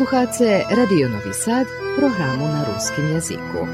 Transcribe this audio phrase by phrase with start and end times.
[0.00, 1.66] Slušate Radio Novi Sad,
[1.98, 3.68] programu na ruskim jeziku.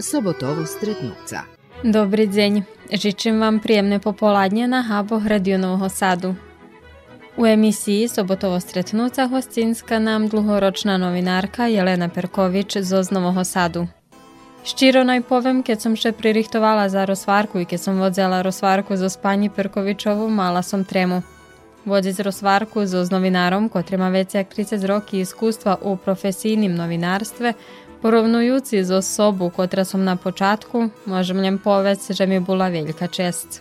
[0.00, 1.46] Sobotovo stretnuca.
[1.86, 2.62] Dobri deň.
[2.90, 6.34] Žičím vám príjemné popoladne na háboch Radio Nového Sadu.
[7.38, 13.86] U emisiji Sobotovo stretnúca hostinska nám dlhoročná novinárka Jelena Perkovič zo Znovoho Sadu.
[14.66, 15.22] Štíro naj
[15.62, 20.66] keď som še pririchtovala za rozvárku i keď som vodzela rozvárku zo Spani Perkovičovu, mala
[20.66, 21.22] som tremu.
[21.84, 27.52] Vodziť rozvárku so s novinárom, ktorý má viac 30 roky iskustva u profesijnim novinárstve,
[28.00, 33.60] porovnujúci zo sobu, ktorá som na počátku, môžem len povedať, že mi bola veľká čest.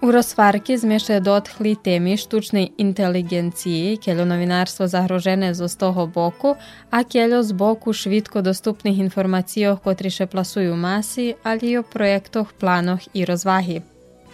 [0.00, 6.56] U rozvárky zmiešajú dotkli témy štučnej inteligencii, keľo novinárstvo zahrožené zo z toho boku
[6.88, 13.04] a keľo z boku švitko dostupných informácií, ktoré še plasujú masy, ali o projektoch, plánoch
[13.12, 13.89] i rozvahy.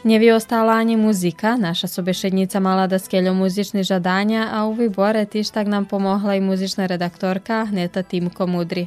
[0.06, 5.66] Nevyostala ani muzika, naša sobešednica mala da skeľo muzične žadania a u výbore tiež tak
[5.66, 8.86] nám pomohla i muzičná redaktorka Neta Timko Mudri.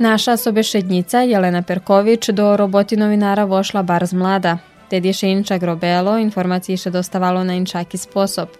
[0.00, 4.58] Naša sobešednica Jelena Perković do roboti novinara vošla bar z mlada.
[4.88, 8.54] Tedy še inčak robelo, informaciji še dostavalo na inčaki sposob.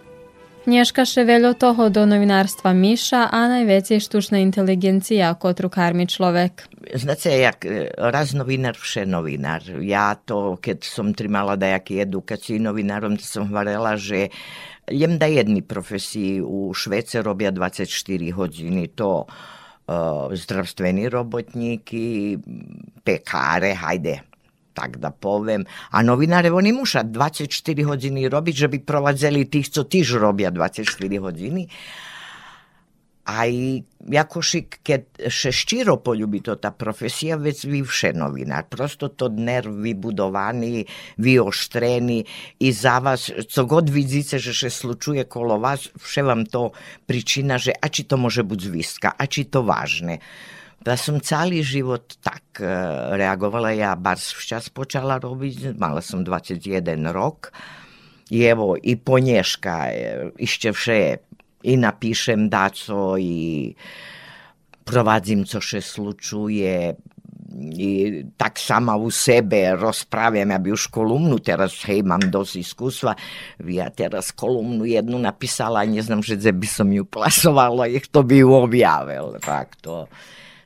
[0.68, 6.66] Nješka še veľo toho do novinárstva Miša a najvecej štučna inteligencija, kotru karmi človek.
[6.94, 7.64] Znate, jak
[7.96, 9.64] raz novinar, vše novinar.
[9.80, 14.29] Ja to, keď som trimala dajaký edukaciji novinárom, to som hovorila, že
[14.92, 19.24] jem da jedni profesiji u Švece robia 24 hodiny, to
[20.30, 22.39] zdravstveni robotníky,
[23.02, 24.23] pekáre, hajde,
[24.70, 25.67] tak da povem.
[25.92, 27.51] A novinare oni muša 24
[27.84, 30.86] hodiny robiť, že by provadzeli tých, co tiež robia 24
[31.18, 31.67] hodiny
[33.30, 33.52] aj
[34.11, 38.67] jakoši keď še ščiro poljubi to ta profesija, već vi vše novinar.
[38.73, 40.86] Prosto to nerv vybudovaný,
[41.20, 42.24] vyoštreni
[42.58, 46.70] i za vas, co god vidíte, že še slučuje kolo vas, vše vám to
[47.07, 50.18] pričina, že a či to može buď zviska, a či to vážne.
[50.80, 52.57] Da som celý život tak
[53.20, 56.80] reagovala, ja bar včas počala robiť, mala som 21
[57.12, 57.52] rok,
[58.30, 58.47] i
[58.83, 59.77] i ponješka,
[60.39, 60.98] ešte vše
[61.63, 63.75] i napišem daco i
[64.85, 66.75] provadzim co še slučuje.
[67.51, 67.91] I
[68.39, 73.17] tak sama u sebe rozpravljam, ja bi už kolumnu teraz, hej, mam dosť iskustva,
[73.67, 78.39] ja teraz kolumnu jednu napisala, ne znam že by som ju plasovala, ich to by
[78.39, 80.07] ju objavil, tak to,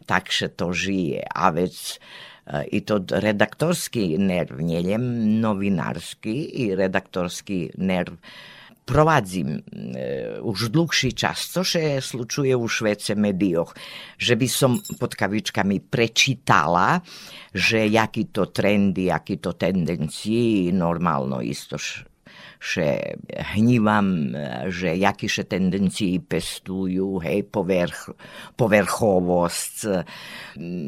[0.04, 1.96] takže to žije, a već
[2.68, 5.00] i to redaktorski nerv, njeljem
[5.40, 8.12] novinarski i redaktorski nerv
[8.84, 9.60] provadzím e,
[10.40, 13.74] už dlhší čas, což je slučuje u Švece medioch,
[14.18, 17.00] že by som pod kavičkami prečítala,
[17.54, 21.80] že jaký to trendy, jaký to tendencii, normálno isto
[22.64, 23.20] že
[23.52, 24.32] hnívam,
[24.72, 28.16] že jakiše tendencii pestujú, hej, poverch,
[28.56, 29.76] poverchovosť,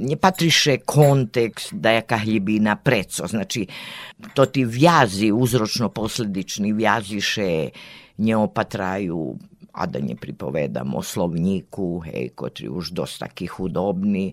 [0.08, 3.28] nepatriše kontekst, dajaká hlibina, preco.
[3.28, 3.68] Znači,
[4.32, 7.50] to ti vjazi, uzročno-posledični vjazi še
[8.24, 9.36] neopatraju
[9.76, 14.32] a da ne pripovedam o slovniku, hej, kotri už dosta taký hudobný,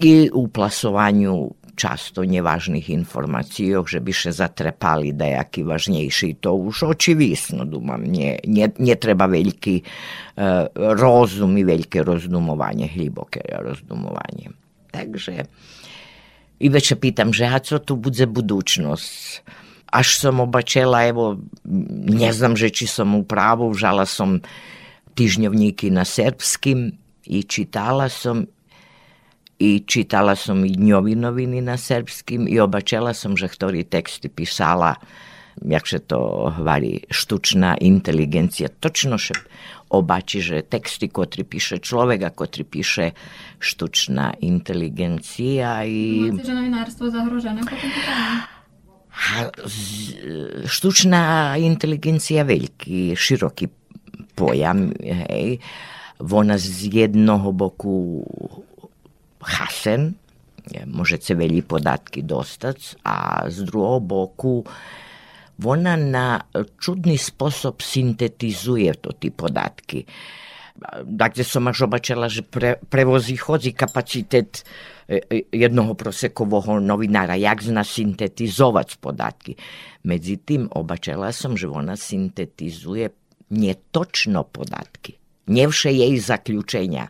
[0.00, 6.40] i u plasovanju často nevažných informáciách, že by še zatrepali dajaký važnejší.
[6.44, 8.96] To už očivisno, dumam, nie, nie, nie
[9.28, 9.84] veľký e,
[10.76, 14.52] rozum i veľké rozdumovanie, hlboké rozdumovanie.
[14.92, 15.48] Takže
[16.62, 19.42] i već pitam, že a co tu bude budućnost?
[19.92, 21.36] Až som obačela, evo,
[22.08, 23.74] ne že či som u pravu,
[24.06, 24.40] som
[25.12, 26.96] tižnjovníky na srpskim
[27.28, 28.48] i čitala som
[29.62, 34.98] i čitala som i dňovi noviny na srpskim i obačela som, že ktorý teksty písala,
[35.62, 38.66] jak se to hvari, štučná inteligencija.
[38.82, 39.38] Točno še
[39.94, 43.14] obači, že teksty, kotri piše človek a kotri piše
[43.62, 45.86] štučná inteligencija.
[45.86, 46.32] I...
[46.32, 47.62] Máte, že novinárstvo zahrožené
[50.66, 53.68] Štučná inteligencija veľký, široký
[54.32, 55.60] pojam, hej.
[56.22, 58.24] Ona z jednoho boku
[59.42, 60.16] hasen,
[60.86, 64.62] môžete veľmi podatky dostať a z druhého boku
[65.62, 66.42] Ona na
[66.80, 70.02] čudný spôsob syntetizuje to tí podatky.
[71.04, 74.66] Dakle som až obačala, že pre, prevozí chodzi kapacitet
[75.06, 79.52] e, e, jednoho prosekového novinára, jak zna syntetizovať podatky.
[80.08, 83.14] Medzi tým obačala som, že ona syntetizuje
[83.54, 85.20] netočno podatky.
[85.52, 87.06] Nevše jej zaključenja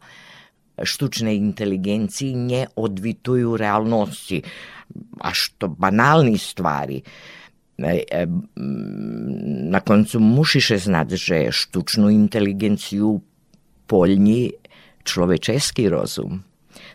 [0.82, 4.42] štučnej inteligenciji ne odvituju realnosti,
[5.20, 7.02] až to banalni stvari.
[7.78, 8.26] E,
[9.70, 13.20] na koncu mušiše znati, že štučnu inteligenciju
[13.86, 14.52] poljni
[15.04, 16.42] človečeski rozum.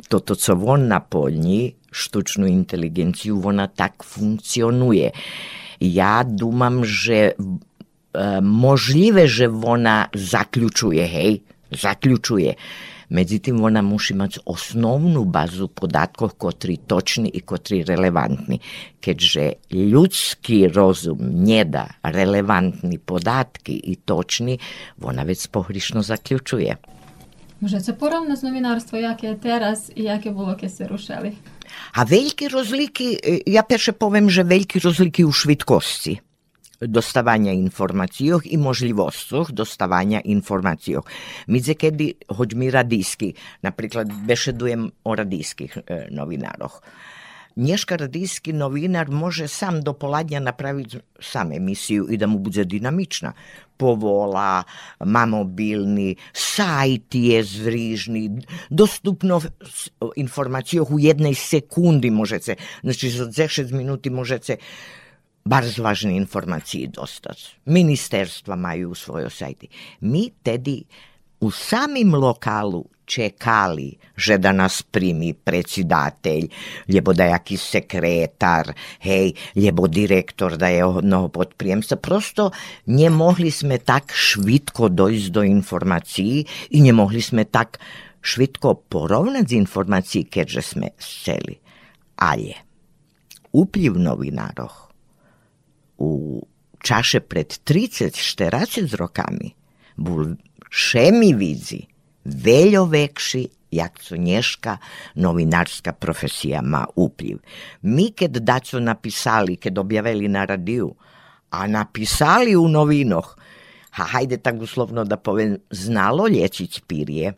[0.08, 5.12] Toto, co on napoljni, štučnu inteligenciju, ona tak funkcionuje.
[5.80, 7.34] Ja dumam, že e,
[8.42, 11.40] možljive, že ona zaključuje, hej,
[11.72, 12.54] zaključuje.
[13.10, 18.60] Međutim, ona muši imati osnovnu bazu podatkov kotri točni i kotri relevantni.
[19.00, 24.58] Kedže ljudski rozum njeda relevantni podatki i točni,
[25.02, 26.76] ona već spohrišno zaključuje.
[27.60, 31.32] Možete porovnati novinarstvo, jaké je teraz i jaké bolo, keď ste rušali?
[31.98, 36.27] A veľké rozlíky, e, ja peše poviem, že veľké rozlíky u švitkosti
[36.82, 40.96] dostawania informacji i możliwościach dostawania informacji.
[41.48, 43.34] Między kiedy choćmi radijski,
[43.64, 46.82] na przykład beszedujem o radijskich e, nowinarach.
[47.58, 53.34] Nješka radijski novinar može sam do poladnja napraviti sam emisiju i da mu bude dinamična.
[53.78, 54.64] Povola,
[55.00, 59.42] mamobilni, sajt je zvrižni, dostupno
[60.16, 64.56] informaciju u jednej sekundi možete, znači za 10 minuti možete
[65.48, 67.56] bardzo ważne informacije dostać.
[67.68, 69.68] Ministerstva majú svoje sajty.
[70.02, 70.84] My tedy
[71.40, 76.50] u samim lokalu čekali, že da nas primi predsjedatelj,
[76.92, 81.96] ljebo da jaki sekretar, hej, ljebo direktor da je jednoho podprijemca.
[81.96, 82.52] Prosto
[82.86, 86.44] nie mogli sme tak švitko dojsť do informacií
[86.76, 87.80] i nie mogli sme tak
[88.20, 91.56] švitko porovnať z informacií, keďže sme chceli.
[92.20, 92.60] Ale
[93.56, 94.87] upliv novinároch
[95.98, 96.42] u
[96.84, 99.54] czasze pred 30-40 rokami
[99.96, 100.36] bul
[100.70, 101.82] šemi vizi,
[102.26, 104.78] veljo vekši jak su nješka
[105.16, 107.38] novinarska profesija ma upljiv.
[107.82, 110.96] Mi kad da su napisali, kad objaveli na radiju,
[111.50, 113.36] a napisali u novinoh,
[113.98, 117.34] a hajde tako uslovno da povem, znalo lječić pirje,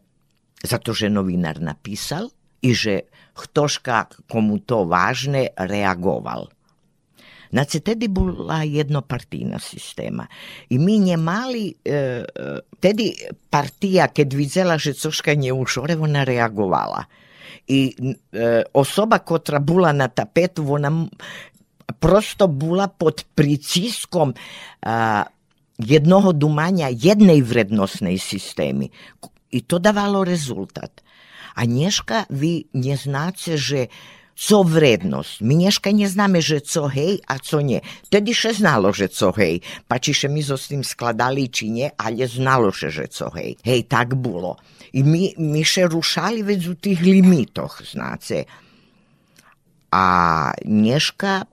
[0.64, 2.30] zato že novinar napisal
[2.62, 3.00] i že
[3.36, 6.48] htoška komu to važne reagoval.
[7.50, 10.28] Znači, tedi bola jednopartijna sistema.
[10.70, 12.24] I mi nje mali, e, e,
[12.80, 13.14] tedi
[13.50, 17.04] partija, kad vidjela, že coška nje ušore, ona reagovala.
[17.68, 17.96] I
[18.34, 21.08] e, osoba kotra bula na tapetu, ona
[22.00, 24.34] prosto bula pod priciskom
[24.82, 25.24] a,
[25.80, 28.90] jednoho dumanja jednej vrednostnej sistemi.
[29.52, 31.02] I to davalo rezultat.
[31.56, 33.88] A nješka vi nje znace, že
[34.40, 35.44] co vrednosť.
[35.44, 37.84] My dneška neznáme, že co hej a co nie.
[38.08, 39.60] Tedy še znalo, že co hej.
[39.84, 43.60] Pačiše mi so s tým skladali či nie, ale znalo še, že co hej.
[43.68, 44.56] Hej, tak bolo.
[44.96, 48.48] I my, my še rušali već u tých limitoch, znáce.
[49.92, 50.06] A
[50.64, 51.44] dneška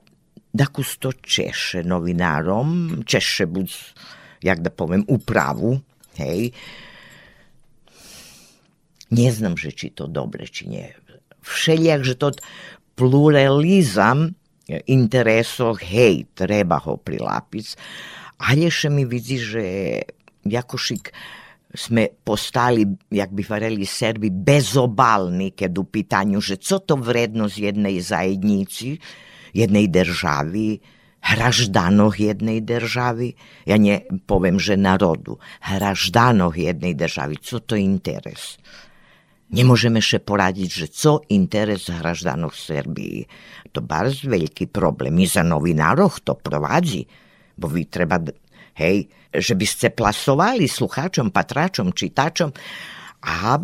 [0.55, 3.67] dakus to češe novinárom, češe buď,
[4.47, 5.75] jak da poviem, upravu,
[6.23, 6.55] hej.
[9.11, 10.87] Neznam, že či to dobre, či nie.
[11.47, 12.27] Všelijak, že to
[12.97, 14.33] pluralizam
[14.67, 17.67] interesov, hej, treba ho prilapiť,
[18.49, 19.63] ale še mi vidí, že
[20.43, 21.13] Jakošik
[21.77, 28.01] sme postali, jak by vareli Serbi, bezobalni, keď u pitanju, že co to vrednosť jednej
[28.01, 28.97] zajednici,
[29.53, 30.79] jednej državi,
[31.21, 33.35] hraždanoh jednej državi,
[33.67, 34.07] ja ne
[34.57, 38.57] že narodu, hraždanoh jednej državi, co to interes?
[39.47, 43.23] Nemôžeme še poradiť, že co interes hraždanov Srbiji.
[43.71, 45.15] To bardzo veľký problém.
[45.23, 47.07] I za novinároch to provádzi.
[47.55, 48.19] Bo vy treba,
[48.75, 52.51] hej, že by ste plasovali slucháčom, patráčom, čitačom
[53.23, 53.55] a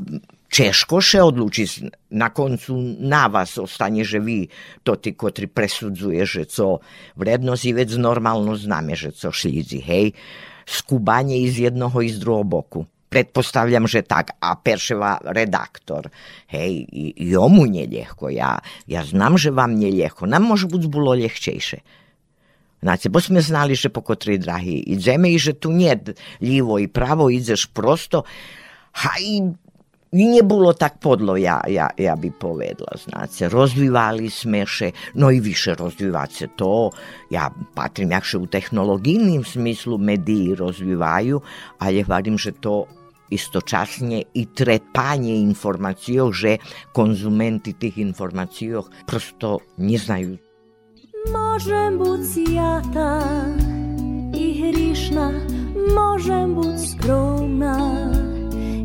[0.47, 1.69] češko še odlučiť.
[2.15, 4.47] Na koncu na vás ostane, že vy
[4.87, 6.79] to ty, kotri presudzuje, že co
[7.19, 10.15] vrednosť vec normálno známe, že co šlídzi, hej,
[10.63, 14.33] skúbanie i z jednoho i z druhého boku pretpostavljam, že tak.
[14.41, 16.09] A Perševa redaktor.
[16.49, 18.33] Hej, jomu neljehko.
[18.33, 18.57] Ja,
[18.89, 20.25] ja znam, že vam neljehko.
[20.25, 21.77] Nam može biti bilo ljehčejše.
[22.81, 26.87] Znači, bo smo znali, že po kotri drahi idzeme i že tu nije livo i
[26.87, 28.23] pravo, ideš prosto.
[28.91, 29.39] Ha i
[30.13, 33.49] nie było tak podlo, ja, ja, ja bi povedla, znacie.
[33.49, 36.91] Rozvivali sme še, no i više rozvivati se to.
[37.33, 41.41] Ja patrim jakše u tehnologijnim smislu, mediji rozvivaju,
[41.79, 42.85] ali varim, že to
[43.33, 46.57] istočasnie i trepanje informacjoch, że
[46.93, 50.37] konsumenty tych informacjoch prosto nie znaju.
[51.31, 53.23] Možem być jata
[54.33, 55.31] i hrišna,
[55.95, 58.11] možem być skromna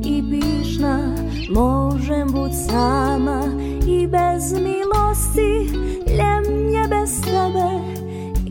[0.05, 1.15] i bišna,
[1.51, 3.43] možem bud sama
[3.87, 5.51] i bez miłości,
[6.71, 7.69] nje bez tebe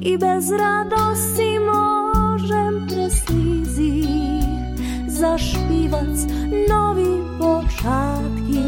[0.02, 4.27] i bez radosti možem preslizit.
[5.18, 6.18] Zašpivac
[6.70, 8.68] novi počatki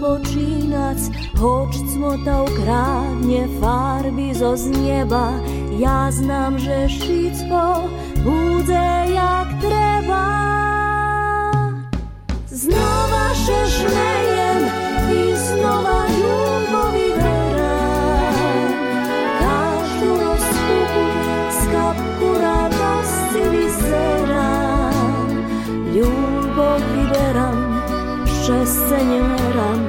[0.00, 0.98] počinac
[1.38, 5.32] hoć cmota ukradnie farbi zo z nieba.
[5.78, 7.88] Ja znam, że wszystko
[8.24, 10.24] bude jak treba.
[12.50, 14.62] Znowa się żmejem
[15.10, 16.67] i znowa ljubovi
[25.98, 27.58] Ljubov vyberám,
[28.22, 29.82] šťastie nemerám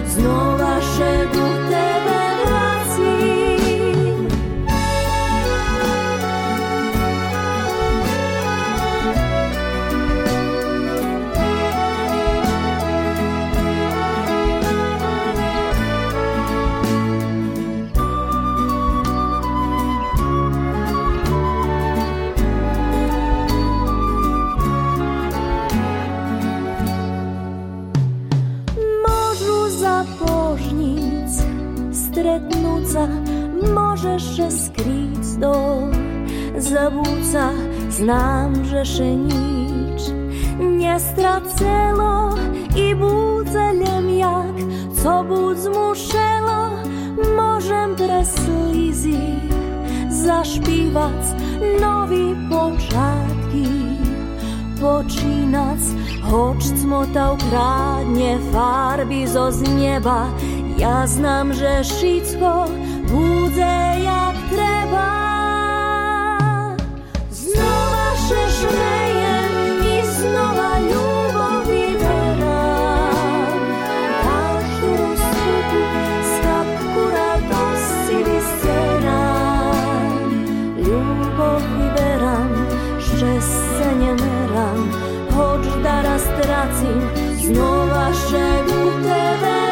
[38.02, 40.02] zabúca, znám, že še nič
[40.58, 42.34] nestracelo
[42.76, 44.56] i budzelem jak,
[45.02, 46.62] co bud zmušelo,
[47.38, 49.38] môžem preslízy
[50.10, 51.22] zašpívať
[51.82, 53.70] nový počiatky
[54.82, 55.82] počínac,
[56.26, 60.26] hoč cmota ukradnie farby zo z nieba.
[60.82, 62.66] Ja znam, że wszystko
[63.06, 64.31] bude jak
[84.52, 84.92] kolan,
[85.32, 87.02] choć daraz tracim,
[87.38, 89.71] znowa szedł tebe.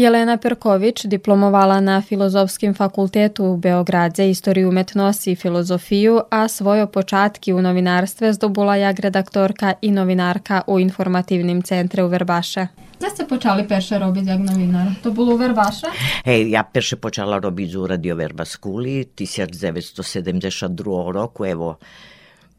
[0.00, 7.52] Jelena Perković diplomovala na Filozofskim fakultetu u Beogradze istoriju umetnosti i filozofiju, a svoje počatki
[7.52, 12.66] u novinarstve zdobula jak redaktorka i novinarka u informativnim centre u Verbaše.
[12.98, 14.86] Gde ste počali perše robiti jak novinar?
[15.02, 15.86] To bilo u Verbaše?
[16.24, 21.76] Hej, ja perše počala robiť u Radio Verba Skuli 1972 roku, evo,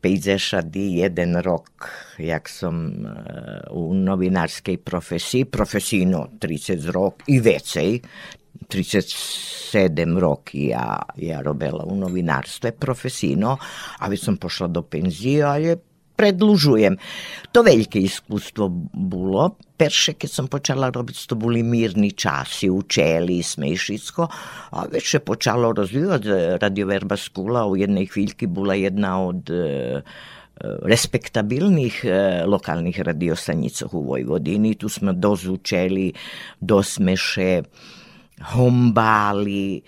[0.01, 3.13] 51 rok, jak som e,
[3.71, 7.99] u novinarskej profesiji, profesijno 30 rok i vecej,
[8.67, 13.57] 37 roki ja, ja robila u novinarstve profesijno,
[14.07, 15.75] već sam pošla do penzije, ali
[16.15, 16.97] predlužujem.
[17.51, 19.55] To veljke iskustvo bilo.
[19.81, 24.21] Perše, keď som počala robiť, to boli mirni časi, učeli sme i všetko,
[24.77, 29.57] a već je počalo rozvijati Radio Verba Skula, u jednej chvíľky bola jedna od e,
[30.85, 32.09] respektabilnih e,
[32.45, 34.77] lokalnih radiostanica u Vojvodini.
[34.77, 36.13] Tu smo dozučeli,
[36.61, 37.65] dosmeše,
[38.53, 39.81] hombali,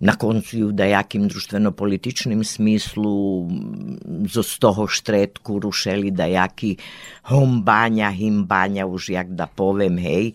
[0.00, 3.48] na koncu u dajakim društveno-političnim smislu
[4.26, 6.76] zo toho štretku rušeli dajaki
[7.28, 10.32] hombanja, himbanja, už jak da povem, hej,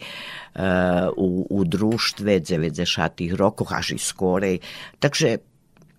[1.17, 4.59] u, u društve 90 rokoch, až i skorej.
[4.99, 5.37] Takže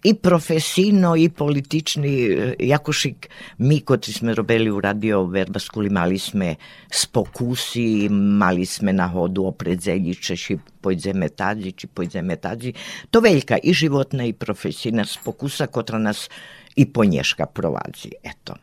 [0.07, 6.55] i profesijno i politični, jakošik mi koji smo robili u Radio Verbaskuli mali sme
[6.91, 12.73] spokusi, mali sme na hodu opredzeljiče, či pojdeme tadzi, či pojdeme tadzi.
[13.11, 16.29] To veljka i životna i profesijna spokusa, kotra nas
[16.77, 18.15] i ponješka provazi.
[18.23, 18.55] Eto.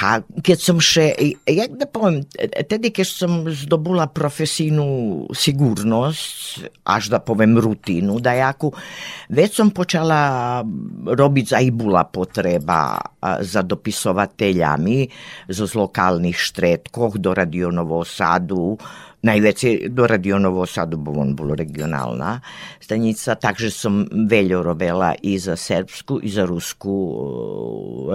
[0.00, 1.10] Ha, ker sem še,
[1.44, 2.22] jak da povem,
[2.70, 8.72] tudi ker sem zdobila profesijnu sigurnost, až da povem rutinu, da jaku,
[9.28, 10.64] već sam počela
[11.06, 12.98] robiti za i bula potreba
[13.40, 15.08] za dopisovateljami
[15.48, 18.78] z lokalnih štretkov do Radio Novo Sadu,
[19.22, 22.40] Najveće do Radio Sadu, bo on bolo regionalna
[22.80, 26.94] stanica, takže som veľo robila i za serbsku i za rusku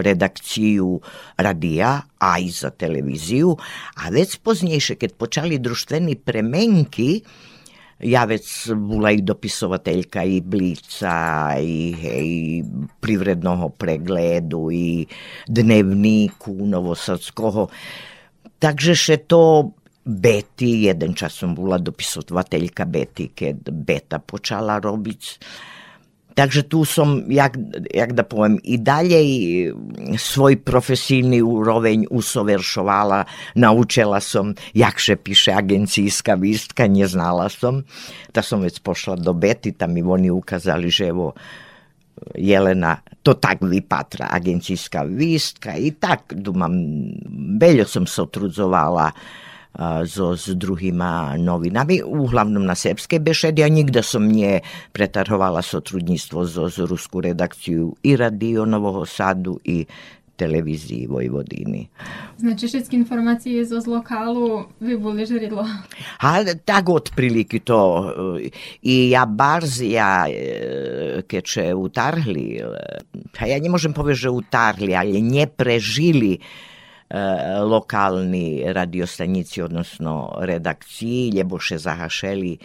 [0.04, 1.00] redakciju
[1.38, 3.56] radija, a i za televiziju,
[3.96, 7.22] a već poznejšie, keď počali društveni premenki,
[8.04, 12.64] ja već bola i dopisovateljka i Blica i hej,
[13.00, 15.06] privrednoho pregledu i
[15.48, 17.68] dnevniku Novosadskoho.
[18.60, 19.72] Takže še to
[20.08, 25.22] Beti, jeden čas som bola dopisovateljka Beti, keď Beta počala robiť.
[26.38, 27.58] Takže tu som, jak,
[27.92, 29.20] jak da poviem, i dalje
[30.22, 33.26] svoj profesijni uroveň usoveršovala.
[33.58, 37.84] Naučila som, jakše piše agencijska vistka, neznala som.
[38.32, 41.34] Da som već pošla do Beti, tam mi oni ukazali, že evo,
[42.38, 46.74] Jelena, to tak vypatra agencijska vistka i tak, dumam,
[47.60, 49.12] beljo som se otrudzovala
[50.06, 54.58] so s druhýma novinami, uglavnom na srpske bešedy a nikda som nie
[54.90, 59.86] pretarhovala sotrudníctvo so, s rusku redakciu i Radio Nového Sadu i
[60.38, 61.90] televiziji Vojvodini.
[62.38, 65.66] Znači všetky informacije zo z lokalu vi boli žeridlo?
[66.22, 68.14] A tak otprilike to.
[68.82, 70.26] I ja barz, ja
[71.28, 72.62] keče utarhli,
[73.40, 76.77] a ja ne možem povedať, že utarhli, ale ne prežili E,
[77.64, 82.60] lokalni radiostanici, odnosno redakciji, ljeboše zahašeli e,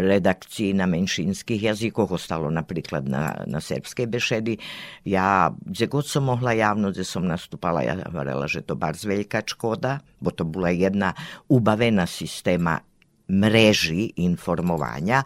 [0.00, 4.58] redakciji na menšinskih jazikoh, ostalo napriklad na, na srpskej bešedi.
[5.04, 9.42] Ja, gdje god som mohla javno, gdje som nastupala, ja varela, že to bar zveljka
[9.46, 11.14] škoda, bo to bila jedna
[11.48, 12.80] ubavena sistema
[13.28, 15.22] mreži informovanja,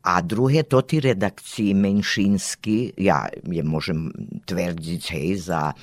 [0.00, 4.08] a druhé, to ti redakciji menšinski, ja je môžem
[4.48, 5.76] tvrdiť, hej, za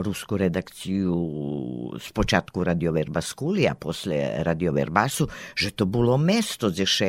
[0.00, 1.16] rusku redakciju
[2.00, 2.64] z počatku
[3.20, 7.08] Skuli, a posle Verbasu, že to bolo mesto, gdje še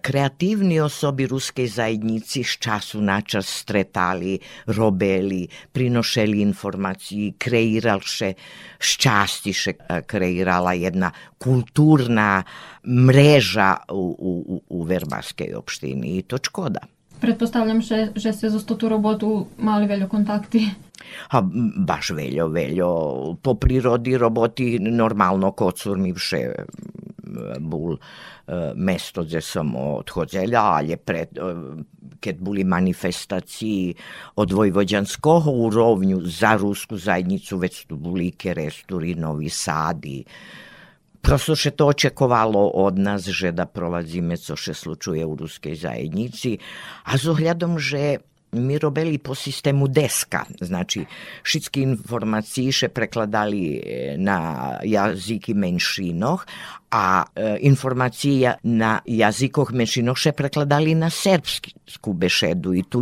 [0.00, 4.40] kreatívni osoby ruskej zajednici z času na čas stretali,
[4.72, 8.32] robili, prinošeli informaciji, kreiralše,
[8.80, 9.72] šťastiše
[10.08, 12.40] kreirala jedna kulturna
[12.88, 16.80] mreža u, u, u Verbaskej opštini i to škoda.
[17.22, 20.66] Pretpostavljam že, že se za sto tu robotu mali veljo kontakti.
[21.30, 21.42] A
[21.76, 22.88] baš veljo, veljo.
[23.42, 26.40] Po prirodi roboti normalno kocurmivše
[27.60, 31.54] bul e, mesto gdje sam odhodzelja, ali pred, e,
[32.20, 33.94] kad buli manifestaciji
[34.36, 40.24] od Vojvođanskog u Rovnju za rusku zajednicu, već tu bili Keresturi, Novi Sadi,
[41.22, 46.58] še to očekovalo od nas, že da prolazíme, co še slučuje u ruskej zajednici,
[47.06, 48.18] a s ohľadom, že
[48.52, 51.06] mi robili po sistemu deska, znači
[51.42, 53.80] všetky informacije prekladali e,
[54.18, 56.44] na jazyky menšinoh,
[56.90, 63.00] a e, informacije na jazykoch menšinoh še prekladali na srpsku bešedu i tu,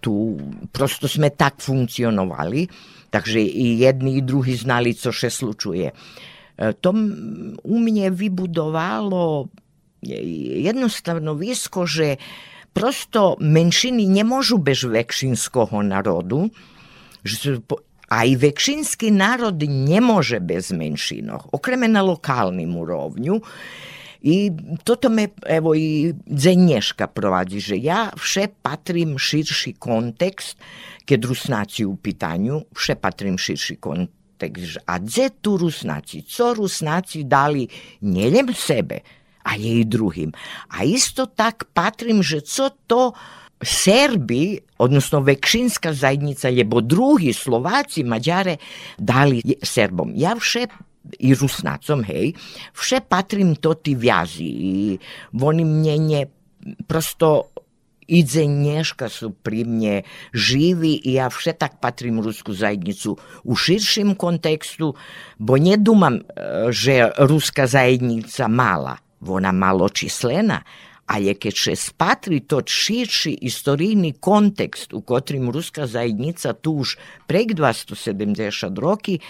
[0.00, 0.34] tu
[0.72, 2.66] prosto sme tak funkcionovali,
[3.10, 5.94] takže i jedni i drugi znali co še slučuje.
[6.60, 6.92] E, to
[7.64, 9.48] u mne vybudovalo
[10.00, 12.20] jednostavno visko, že
[12.72, 16.52] prosto menšiny nemôžu bez vekšinského narodu,
[17.24, 17.60] že
[18.10, 23.40] a i vekšinski narod ne može bez menšinov, okreme na lokalnim urovnju.
[24.20, 24.52] I
[24.84, 30.58] toto me, evo i Dzenješka provadi, že ja vše patrim širši kontekst,
[31.08, 34.19] keď Rusnaci u pitanju, vše patrim širši kontekst.
[34.86, 36.24] A gdje tu Rusnaci?
[36.24, 37.68] Co Rusnaci dali
[38.00, 39.00] njeljem sebe,
[39.44, 40.30] a jej druhým.
[40.76, 43.12] A isto tak patrím, že co to
[43.60, 48.56] Serbi, odnosno vekšinska zajednica, lebo drugi Slováci, Maďare
[48.96, 50.16] dali Serbom.
[50.16, 50.64] Ja vše
[51.20, 52.32] i Rusnacom, hej,
[52.72, 54.74] vše patrím to ti vjazi i
[55.36, 56.22] oni mne ne,
[58.10, 60.02] prosto Idzenješka su pri mnje
[60.34, 64.94] živi i ja vše tak patrim rusku zajednicu u širšim kontekstu,
[65.38, 66.22] bo nje dumam, e,
[66.70, 70.62] že ruska zajednica mala, ona maločislena,
[71.06, 76.96] ali keď še spatri to širši istorijni kontekst u kotrim ruska zajednica tu už
[77.26, 79.20] prek 270 roki,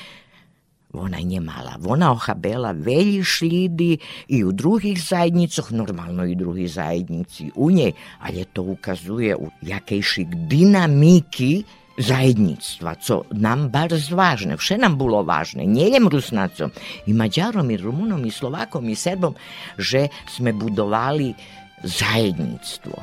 [0.93, 1.79] Ona nie mala.
[1.87, 3.91] Ona ochabela veľi šlídy
[4.35, 10.29] i u druhých zajednicoch, normalno i drugi zajednici u njej, ali to ukazuje u jakejšik
[10.51, 11.63] dinamiki
[12.01, 16.71] zajednictva, co nam bar zvažne, vše nam bilo važne, njeljem Rusnacom,
[17.07, 19.35] i Mađarom, i Rumunom, i Slovakom, i Serbom,
[19.79, 21.35] že sme budovali
[21.83, 23.03] zajednictvo.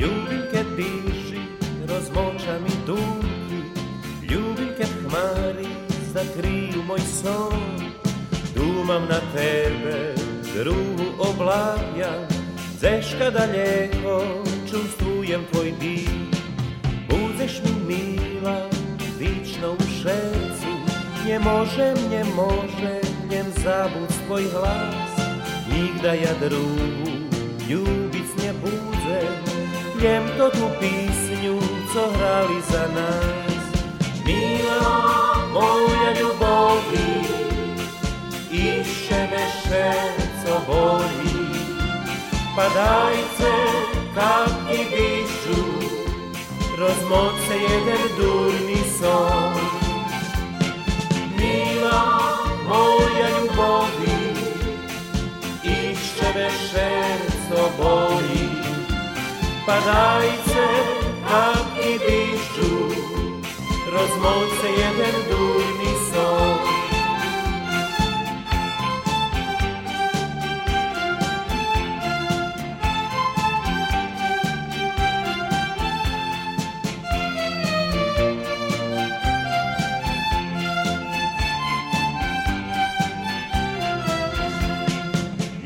[0.00, 1.40] Ljubim kad diši
[1.88, 3.13] rozmočani dunki, ljubim
[6.24, 7.92] zakriju moj son,
[8.54, 10.14] dumam na tebe,
[10.54, 12.12] drugu oblagja,
[12.80, 16.36] zeška daleko, čustvujem tvoj dik,
[17.08, 18.68] budeš mi mila,
[19.18, 20.72] vično u šercu,
[21.26, 25.12] nie možem, nie možem, njem zabud tvoj hlas,
[25.68, 27.10] nigda ja drugu
[27.68, 29.20] ljubic nie budzę,
[30.02, 31.58] njem to tu pisnju,
[31.94, 33.44] co hrali za nas.
[34.26, 37.24] Mila, moja ljubovi,
[38.50, 41.46] išće me šerco boli,
[42.56, 43.52] pa dajce
[44.14, 45.62] kapki dišu,
[46.78, 49.54] rozmoce jeden durni son.
[51.38, 52.02] Mila,
[52.68, 54.34] moja ljubovi,
[55.64, 58.48] išće me šerco boli,
[59.66, 60.66] pa dajce
[61.28, 63.03] kapki dišu,
[63.94, 66.58] rozmoce jeden durni son.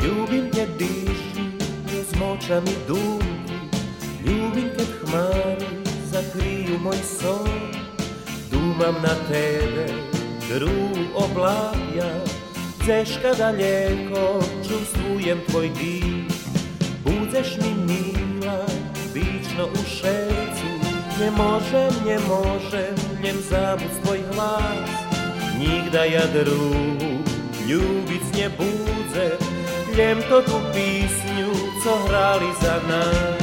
[0.02, 1.44] Ljubim kad diši,
[1.96, 3.58] rozmočani dumki,
[4.26, 5.66] ljubim kad hmari
[6.12, 7.77] zakriju moj son.
[8.78, 9.90] Dumam na tebe,
[10.46, 12.10] dru oblakja,
[12.86, 16.30] Zeška daleko, čustvujem tvoj dik.
[17.02, 18.62] Budzeš mi mila,
[19.14, 20.70] vično u šercu,
[21.18, 24.90] Nie možem, nie možem, njem zabud tvoj glas.
[25.58, 27.18] Nigda ja drugu
[27.68, 29.26] ljubic nie budzę,
[29.96, 31.50] Njem to tu pisnju,
[31.84, 33.37] co hrali za nas.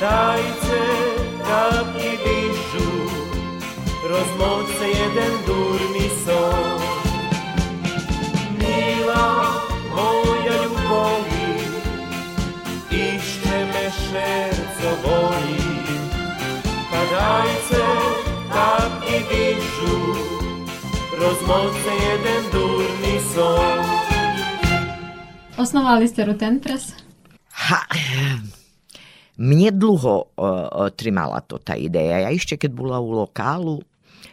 [0.00, 0.82] Pa dajce
[1.44, 2.90] kapki dišu,
[4.08, 6.80] rozmoce jeden durni son.
[8.58, 9.52] Mila,
[9.94, 11.52] moja ljubovi,
[12.90, 15.60] išće me šerco boli,
[16.90, 17.84] pa dajce
[18.52, 19.96] kapki dišu,
[21.20, 23.84] rozmoce jeden durni son.
[25.56, 26.82] Osnovali ste Rutentras?
[27.52, 27.76] Ha,
[29.40, 32.28] mne dlho uh, trimala to tá ideja.
[32.28, 33.80] Ja ešte keď bola u lokálu,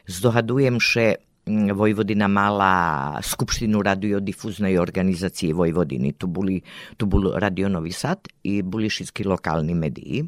[0.04, 6.12] zdohadujem, že Vojvodina mala skupštinu radiodifuznej organizacije Vojvodiny.
[6.20, 6.60] Tu, boli,
[7.00, 10.28] tu bol Radio Novi Sad i boli všetky lokálni mediji.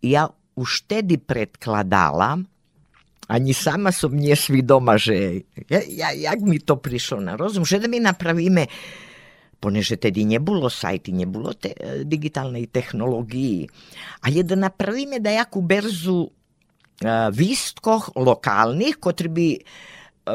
[0.00, 2.40] Ja už tedy predkladala
[3.28, 7.84] ani sama som nesvidoma, že ja, ja, jak mi to prišlo na rozum, že da
[7.84, 8.64] mi napravíme
[9.58, 13.66] poneže tedy nebolo sajty, nebolo było te, e, digitalnej technologii,
[14.22, 16.30] ale da napravíme da jaku berzu e,
[17.34, 19.60] vistkoh lokalnih, ktorý by e,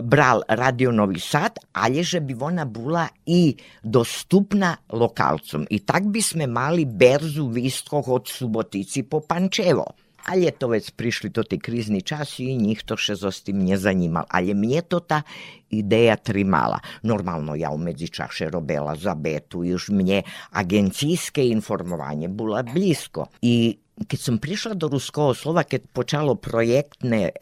[0.04, 5.68] bral Radio Novi Sad, ale že bi ona bola i dostupna lokalcom.
[5.72, 10.03] I tak bismo mali berzu vistkoh od Subotici po Pančevo.
[10.24, 14.24] Ale to vec prišli to tie krízni časy, nikto še so s tým nezanímal.
[14.32, 15.28] Ale mne to tá
[15.68, 16.80] ideja trimala.
[17.04, 20.24] Normalno ja u medzičaše robila za betu i už mne
[20.56, 23.28] agencijske informovanje bula blisko.
[23.44, 27.34] I keď som prišla do ruského slova, keď počalo projektné e,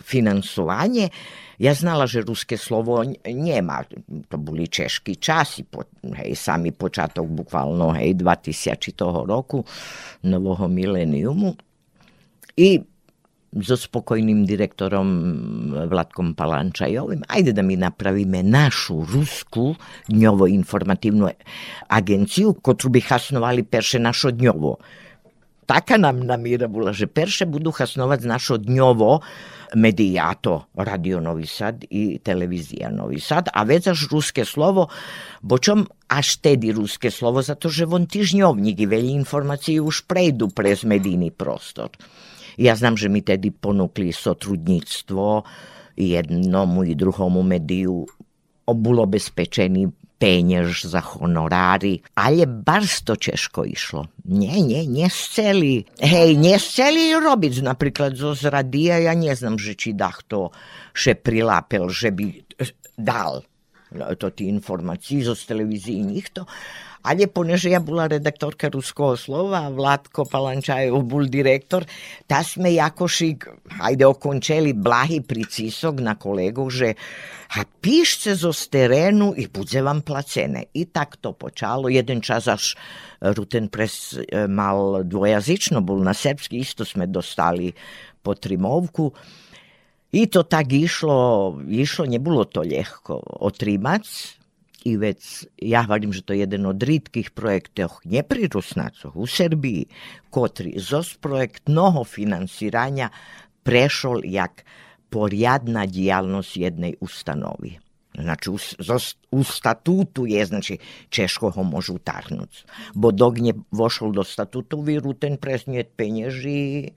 [0.00, 1.12] finansovanie,
[1.60, 3.84] ja znala, že ruské slovo nema.
[4.32, 5.84] To boli češki časi, po,
[6.16, 9.60] hej, sami počatok bukvalno, hej, 2000 toho roku,
[10.24, 11.52] nového mileniumu.
[12.56, 12.80] I
[13.56, 15.08] so spokojným direktorom
[15.88, 19.72] Vladkom Palančajovým, ajde da mi napravíme našu rusku
[20.12, 21.24] dňovo-informatívnu
[21.88, 24.76] agenciu, ktorú by hasnovali perše našo dňovo
[25.66, 29.20] taká nám namíra bola, že perše budú hasnovať našo dňovo
[29.74, 34.86] medijato Radio Novi Sad i televizija Novi Sad, a vezaš ruske slovo,
[35.42, 40.86] bočom a štedi ruske slovo, zato že von tižnjovnik i velji informacije už prejdu prez
[40.86, 41.90] medijni prostor.
[42.56, 45.44] Ja znam, že mi tedi ponukli sotrudnictvo
[45.96, 48.06] jednomu i drugomu mediju
[48.66, 52.48] obulo bezpečeni peněž za honorári, ale
[53.04, 54.08] to češko išlo.
[54.24, 55.84] Nie, nie, nie sceli.
[56.00, 60.50] Hej, nie sceli robiť napríklad zo zradija, ja ne znam, že či dah to
[60.96, 62.26] še prilapel, že by
[62.96, 63.44] dal
[64.18, 66.42] to ti informaciji zo televiziji nikto,
[67.06, 71.86] ale poneže ja bola redaktorka Ruského slova, Vladko Palančajov bol direktor,
[72.26, 73.38] ta sme jakoši,
[73.78, 76.98] hajde, okončili blahy pricisok na kolegu, že
[77.46, 80.66] a píšte zo z terénu i bude vám placené.
[80.74, 81.86] I tak to počalo.
[81.86, 82.74] Jeden čas až
[83.22, 87.70] Ruten Press e, mal dvojazyčno, bol na srbski, isto sme dostali
[88.18, 89.14] po trimovku.
[90.10, 94.02] I to tak išlo, išlo, nebolo to ľahko otrimať,
[94.86, 95.18] i vec,
[95.58, 99.90] ja hovorím, že to je jeden od ritkých projektov, ne pri Rusnacoch, u Srbiji,
[100.30, 103.10] kotri zos projekt mnoho finansiranja
[103.66, 104.62] prešol jak
[105.10, 107.82] porjadna dijalnost jednej ustanovi.
[108.16, 108.58] Znači, u,
[109.30, 110.78] u statutu je, znači,
[111.10, 112.64] Češko ho možu tarnuc.
[112.94, 116.96] Bo dok nje vošol do statutu, vi ruten presnijet penježi,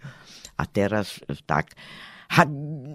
[0.55, 1.75] a teraz tak.
[2.29, 2.45] Ha,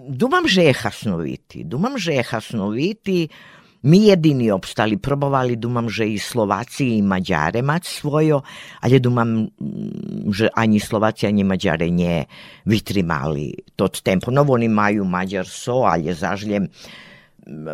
[0.09, 1.63] dumam, že je hasnoviti.
[1.67, 3.19] Dumam, že je hasnoviti,
[3.85, 8.41] Mi jedini obstali, probovali, dumam, že i Slovaci i Maďare mať svojo,
[8.81, 9.45] ale dumam,
[10.33, 12.25] že ani Slovaci, ani Maďare nie
[12.65, 14.33] vytrimali to tempo.
[14.33, 16.65] No oni majú Maďarso, ale zažljem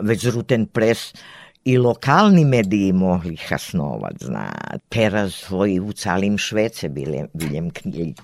[0.04, 1.16] već Ruten Pres
[1.64, 4.52] i lokalni mediji mohli hasnovat, zna.
[4.90, 7.72] Teraz svoji u calim Švece bile, biljem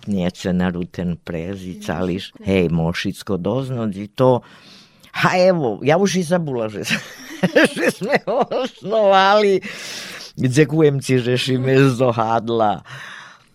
[0.04, 4.42] knjece na Ruten Pres i cališ, hej, Mošicko doznod i to,
[5.24, 6.84] ha evo, ja už i zabula, že
[7.78, 9.62] že sme ho osnovali.
[10.38, 12.86] Že si mi zohádla.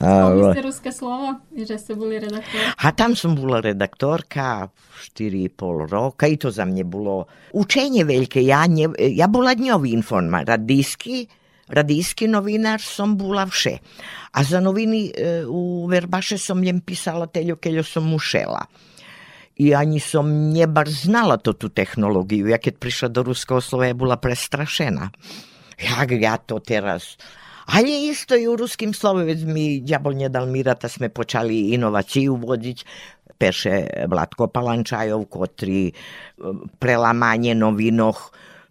[0.02, 2.58] Spomenuli ste ruské slovo, že ste boli redaktor?
[2.82, 4.66] A tam som bola redaktorka
[5.14, 8.42] 4,5 roka i to za mne bolo učenje veľké.
[8.42, 11.30] Ja, ne, ja bola dňový informa, radijski,
[11.70, 13.78] radijski novinar som bola vše.
[14.34, 18.66] A za noviny e, u Verbaše som jem pisala teľo, keľo som mušela
[19.60, 22.48] i ani som nebar znala to tu technológiu.
[22.48, 25.12] Ja keď prišla do ruského slova, ja bola prestrašená.
[25.76, 27.20] Jak ja to teraz...
[27.62, 32.78] Ale isto i u ruskim slovovec mi djabol ne dal mirata sme počali inovaciju vodiť.
[33.38, 35.94] Peše Vlatko Palančajov, kotri e,
[36.78, 38.18] prelamanje novinoh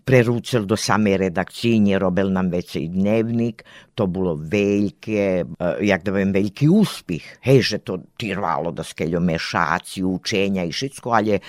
[0.02, 6.66] prerúcil do samej redakciji, nerobil nám veci dnevník, to veľké, uh, jak da viem, veľký
[6.68, 7.46] úspech.
[7.46, 11.40] Hej, že to trvalo da skeľo mešáci, učenja i všetko, ale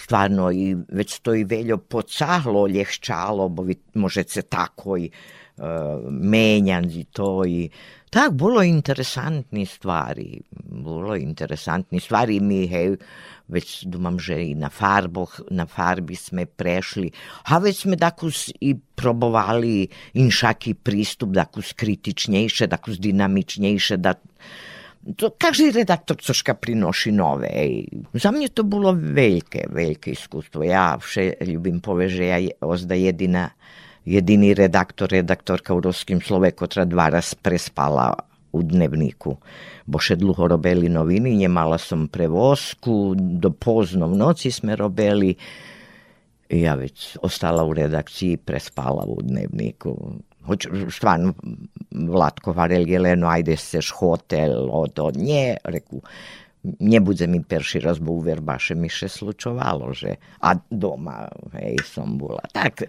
[0.00, 7.04] stvarno i već to i veljo pocahlo, ljehčalo, bo vi možete tako i uh, menjanzi
[7.12, 7.68] to i
[8.10, 10.40] tak, bolo interesantni stvari,
[10.82, 12.96] bolo interesantni stvari mi, hej,
[13.50, 17.10] već dumam, že i na farboh, na farbi sme prešli,
[17.50, 24.14] a već sme dakus i probovali inšaki pristup, dakus kritičnejše, dakus dinamičnejše, da
[25.16, 27.48] to každý redaktor coška prinoši nové.
[27.48, 27.72] Ej.
[28.12, 30.60] Za mne to bolo veľké, veľké iskustvo.
[30.60, 33.56] Ja vše ľubím povie, že ja ozda jedina,
[34.04, 38.12] jediný redaktor, redaktorka u Ruskim slove, kotra dva raz prespala
[38.52, 39.36] u dnevniku
[39.90, 45.34] bo še dlho robili noviny, nemala som prevozku, do pozno v noci sme robili.
[46.50, 49.94] Ja već ostala u redakciji, prespala u dnevniku.
[50.46, 51.34] Hoć, stvarno,
[51.90, 56.00] Vlatko Varel Jeleno, ajde seš hotel od, nje, reku,
[56.80, 62.42] nebude mi perši raz, bo baše mi še slučovalo, že a doma, hej, som bola.
[62.52, 62.82] Tak,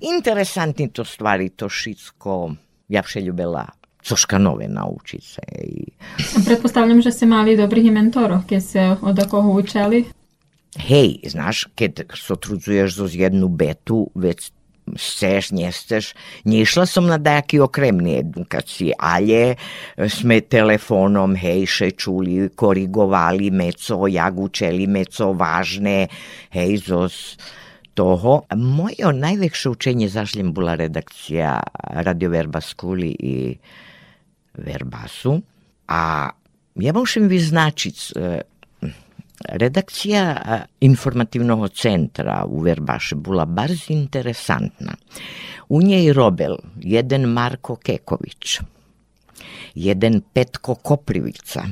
[0.00, 2.56] interesantni to stvari, to šitsko,
[2.88, 3.68] ja vše ljubila
[4.04, 5.42] coška nové naučiť sa.
[6.44, 10.04] Predpostavljam, že ste mali dobrých mentorov, keď ste od koho učili.
[10.76, 14.52] Hej, znaš, keď sotrudzuješ zo jednu betu, već
[14.92, 16.12] chceš, nesteš.
[16.44, 19.56] Nešla som na dajaký okremný edukácii, ale
[19.96, 26.12] sme telefónom, hej, še čuli, korigovali meco, jak učeli meco vážne,
[26.52, 27.40] hej, zos
[27.96, 28.44] toho.
[28.52, 31.62] Moje najväčšie učenie zažljem bola redakcia
[32.04, 33.34] Radio Verba Skuli i
[34.58, 35.42] Verbasu.
[35.88, 36.32] A
[36.80, 38.42] ja môžem vyznačiť e,
[39.58, 40.38] redakcija e,
[40.86, 44.96] informativnog centra u Verbaše bila barz interesantna.
[45.68, 48.60] U njej robel jedan Marko Keković,
[49.74, 51.64] jedan Petko Koprivica,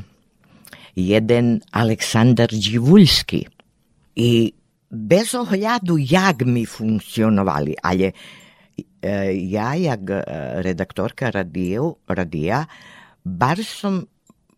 [0.96, 3.46] jeden Aleksandar Đivulski.
[4.16, 4.52] I
[4.92, 8.41] bez ohľadu, jak mi funkcionovali, ale e,
[9.31, 10.21] ja, jak e,
[10.61, 12.65] redaktorka radio, radia,
[13.23, 14.05] bar som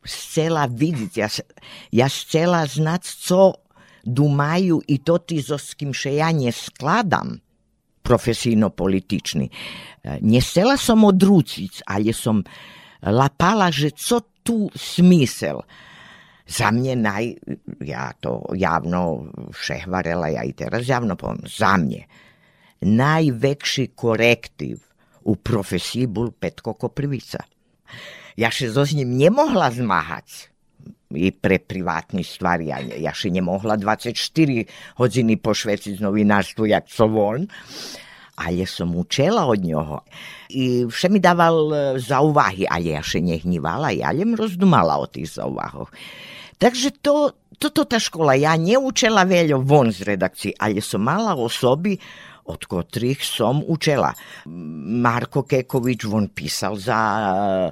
[0.05, 1.27] chcela vidieť, ja,
[1.91, 3.39] ja chcela znať, co
[4.03, 7.37] думаю, i to ty, so s kým še ja neskladam
[7.99, 9.47] profesijno-politični.
[10.23, 12.41] Не chcela som odrúciť, ale som
[13.05, 15.61] lapala, že co tu smysel.
[16.49, 17.37] Za mne naj,
[17.85, 22.07] ja to javno šehvarela, ja i teraz javno poviem, za mne
[22.84, 24.84] najväčší korektív
[25.24, 27.40] u profesii bol Petko Koprivica.
[28.36, 30.52] Ja še so s ním nemohla zmahať
[31.14, 32.74] i pre privátne stvari.
[32.74, 34.12] Ja, ja nemohla 24
[34.98, 37.46] hodiny pošveciť novinárstvu, jak co on.
[38.34, 40.02] Ale som učela od ňoho.
[40.58, 45.06] I vše mi dával e, za uvahy, ale ja še nehnívala, ja len rozdumala o
[45.06, 45.86] tých zauvahoch.
[46.58, 47.30] Takže to,
[47.62, 51.94] toto tá škola, ja neučela veľa von z redakcie, ale som mala osoby,
[52.44, 54.12] od ktorých som učela.
[55.00, 57.70] Marko Kekovič, on písal za e,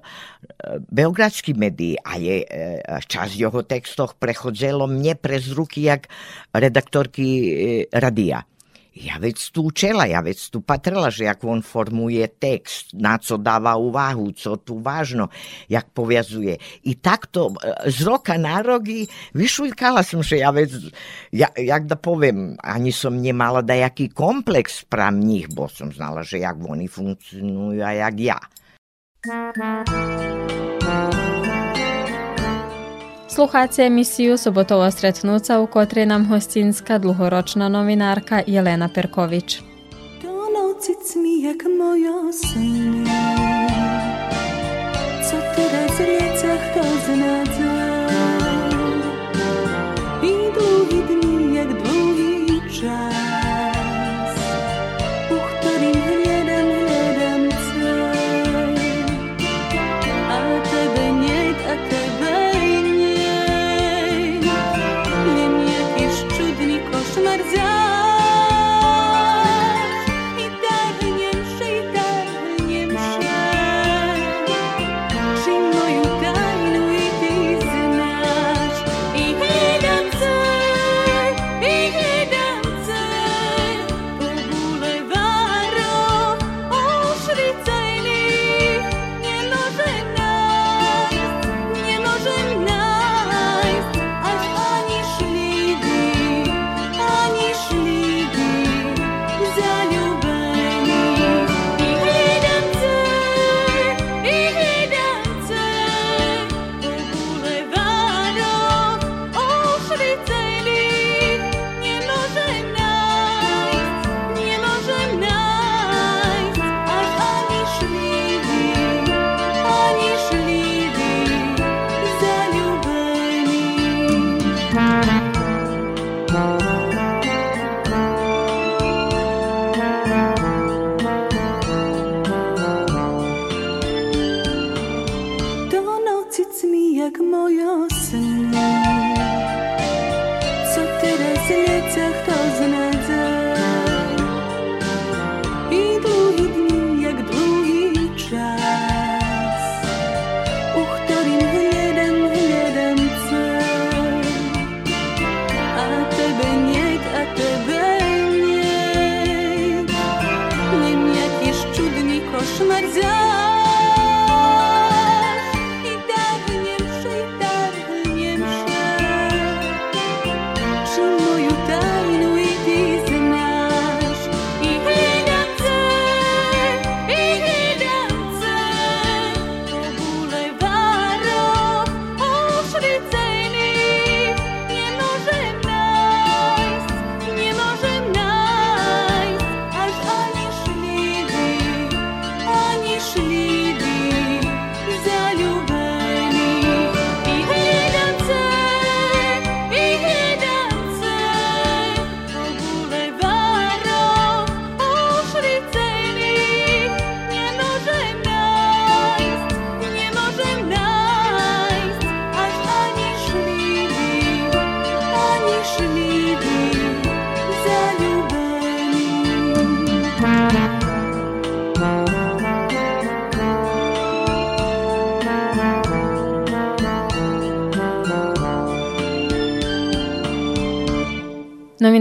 [0.88, 2.46] beogradský médií a je e,
[2.88, 6.08] časť jeho textoch prechodzelo mne prez ruky jak
[6.56, 7.48] redaktorky e,
[7.92, 8.44] radia.
[8.92, 13.40] Ja vec tu učela, ja vec tu patrela, že jak on formuje text, na co
[13.40, 15.32] dáva uvahu, co tu vážno,
[15.64, 16.60] jak poviazuje.
[16.84, 17.56] I takto
[17.88, 20.76] z roka na roky vyšuľkala som, že ja vec,
[21.32, 26.44] ja, jak da poviem, ani som nemala dajaký komplex pra nich, bo som znala, že
[26.44, 28.38] jak oni funkcionujú a jak ja.
[33.34, 39.60] Sluhați emisiju Sobotova sretnuca u kotrej nam hostinska dlugoročna novinarka Jelena Perković.
[40.22, 41.32] Donocic mi.
[41.42, 42.02] I dni.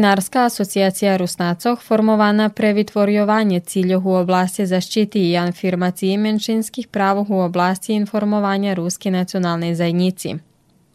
[0.02, 7.39] Novinárska asociacija Rusnacoh formovana pre vytvorjovanje ciljov u oblasti zaštiti i afirmaciji menšinskih pravov u
[7.39, 10.36] oblasti informovanja ruske nacionalnej zajednici.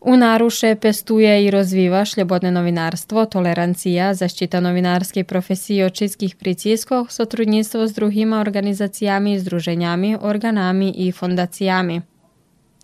[0.00, 7.86] U naruše pestuje i rozviva šljobodne novinarstvo, tolerancija, zaštita novinarskiej profesiji od čistskih priciskov, sotrudnictvo
[7.86, 12.02] s drugima organizacijami, združenjami, organami i fondacijami.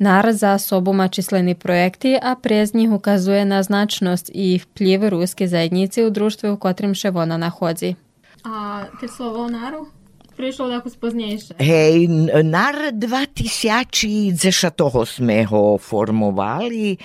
[0.03, 5.47] NAR za sobą ma číslený projekty a prez nich ukazuje na značnosť i vplyv ruskej
[5.47, 7.95] zajednici u društvu, u kotrym še ona nachodzi.
[8.43, 9.87] A te slovo NARu?
[10.35, 11.63] Prišlo tako spoznejšie.
[11.63, 12.11] Hej,
[12.43, 16.99] NAR 2010 toho sme ho formovali.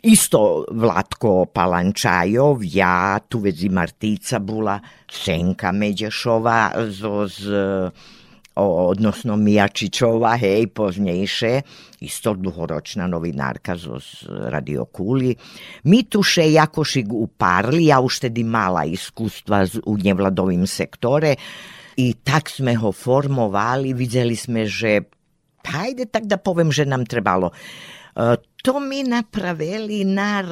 [0.00, 7.44] Isto Vlatko Palančajov, ja, tu vezi Martica Bula, Senka Međešova zo z
[8.60, 11.64] odnosno Mijačićova, hej, poznejšie,
[12.04, 15.32] isto dlhoročná novinárka zo z Radio Kuli.
[15.88, 21.36] Mi tuše jakošik uparli, ja už tedy mala iskustva u nevladovým sektore
[21.96, 25.04] i tak sme ho formovali, videli sme, že
[25.60, 27.52] hajde tak da povem, že nam trebalo
[28.60, 30.44] to mi napravili nar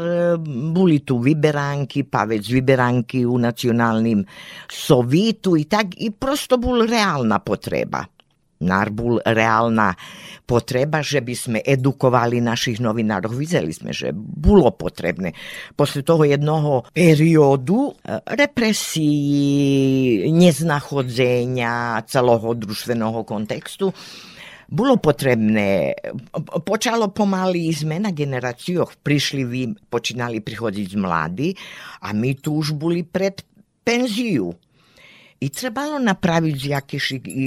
[0.73, 4.25] boli tu vyberánky, pa već vyberánky u nacionalnim
[4.69, 8.05] sovitu i tak i prosto bol reálna potreba.
[8.59, 9.95] Nar bol reálna
[10.43, 13.31] potreba, že by sme edukovali našich novinárov.
[13.31, 15.31] Videli sme, že bolo potrebné.
[15.79, 17.95] Posle toho jednoho periodu
[18.27, 19.07] represii,
[20.35, 23.95] neznachodzenia celého društveného kontextu,
[24.69, 25.97] bolo potrebné,
[26.61, 31.57] počalo pomaly zmena generáciách, prišli vy, počínali prichodiť mladí
[32.05, 33.41] a my tu už boli pred
[33.81, 34.53] penziu.
[35.39, 37.47] I trebalo napraviť jakýši i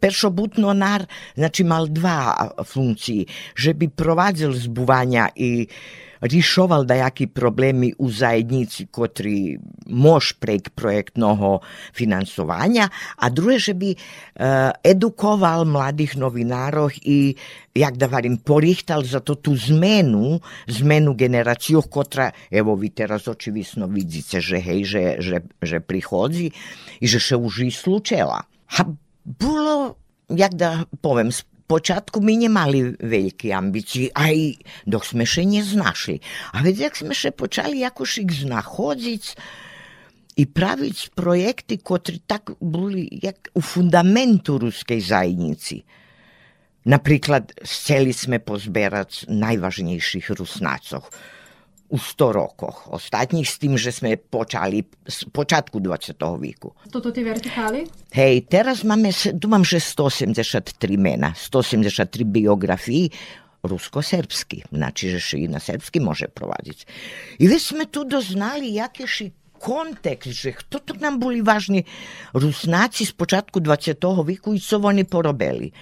[0.00, 5.66] peršobutno nar, znači mal dva funkciji, že bi provadzil zbuvanja i
[6.24, 11.60] rješoval dajaký problemi u zajednici kotri mož prek projektnoho
[11.92, 12.88] finansovanja,
[13.20, 17.36] a druge, že bi uh, edukoval mladih novinarov i
[17.74, 23.86] jak da varim, porihtal za to tu zmenu, zmenu generaciju, kotra, evo vi teraz očivisno
[23.86, 26.50] vidite, že hej, že, že, že prihodzi
[27.00, 28.46] i že se už i slučela.
[28.78, 28.80] A
[29.24, 29.96] bolo,
[30.28, 31.32] jak da povem,
[31.64, 36.20] počátku my nemali veľké ambície, aj dok sme še neznašli.
[36.52, 39.24] A veď, jak sme še počali jakošik znachodziť
[40.34, 45.82] i praviť projekty, kotri tak boli jak u fundamentu ruskej zajednici.
[46.84, 51.08] Napríklad, chceli sme pozberať najvažnejších rusnácoch
[51.88, 52.88] u 100 rokoch.
[52.90, 56.16] Ostatních s tým, že sme počali z počiatku 20.
[56.40, 56.72] veku.
[56.88, 57.86] Toto tie vertikály?
[58.16, 59.12] Hej, teraz máme,
[59.46, 63.12] mám, že 183 mena, 183 biografii,
[63.64, 66.86] rusko-serbsky, znači, že i na serbski može provadiť.
[67.38, 71.88] I već sme tu doznali, jaké ši kontekst, že kto to nam boli važni
[72.36, 73.96] rusnaci z počátku 20.
[74.24, 75.72] veku i co oni porobili.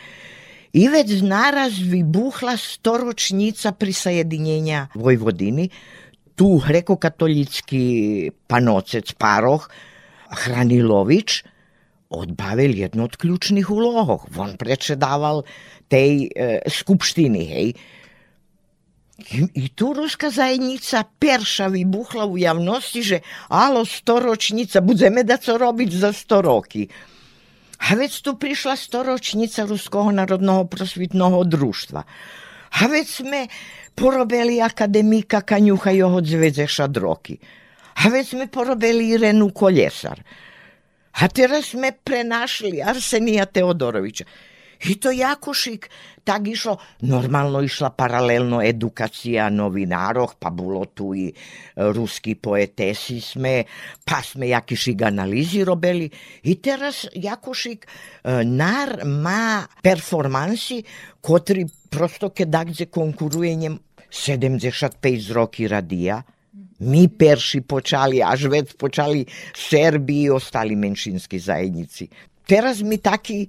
[0.73, 5.69] I već naraz vybuchla storočnica prisajedinjenja Vojvodini,
[6.33, 7.85] tu grekokatolický
[8.49, 9.69] panocec Paroch
[10.33, 11.45] Hranilovič
[12.09, 14.25] odbavil jednu od ključnih úloh.
[14.37, 15.45] On predsedával
[15.89, 17.69] tej e, skupštiny, hej.
[19.55, 23.19] I, tu ruska zajednica perša vybuchla u javnosti, že
[23.53, 26.89] alo, storočnica, budeme da co robiť za sto roky.
[27.83, 32.01] A veď tu prišla storočnica Ruského národného prosvitného družstva.
[32.73, 33.41] A veď sme
[33.93, 36.63] porobili akademika Kaňucha jeho 90
[37.03, 37.37] roky.
[38.01, 40.23] A veď sme porobili Irenu Kolesar.
[41.13, 44.25] A teraz sme prenašli Arsenija Teodorovića.
[44.83, 45.91] I to Jakošik
[46.25, 46.77] tak išlo,
[47.07, 51.27] normalno išla paralelno edukacija novinárov, pa bolo tu i
[51.77, 53.63] ruski poetesi sme,
[54.07, 56.11] pa sme jakišik analizi robili.
[56.47, 57.87] I teraz Jakošik
[58.47, 60.83] nar má performansi,
[61.21, 63.79] kotri prosto kedakdze konkuruje njem
[64.11, 66.23] 75 roky radia.
[66.83, 69.23] Mi perši počali, až već počali
[69.55, 72.09] Srbi i ostali menšinski zajednici.
[72.47, 73.47] Teraz mi taki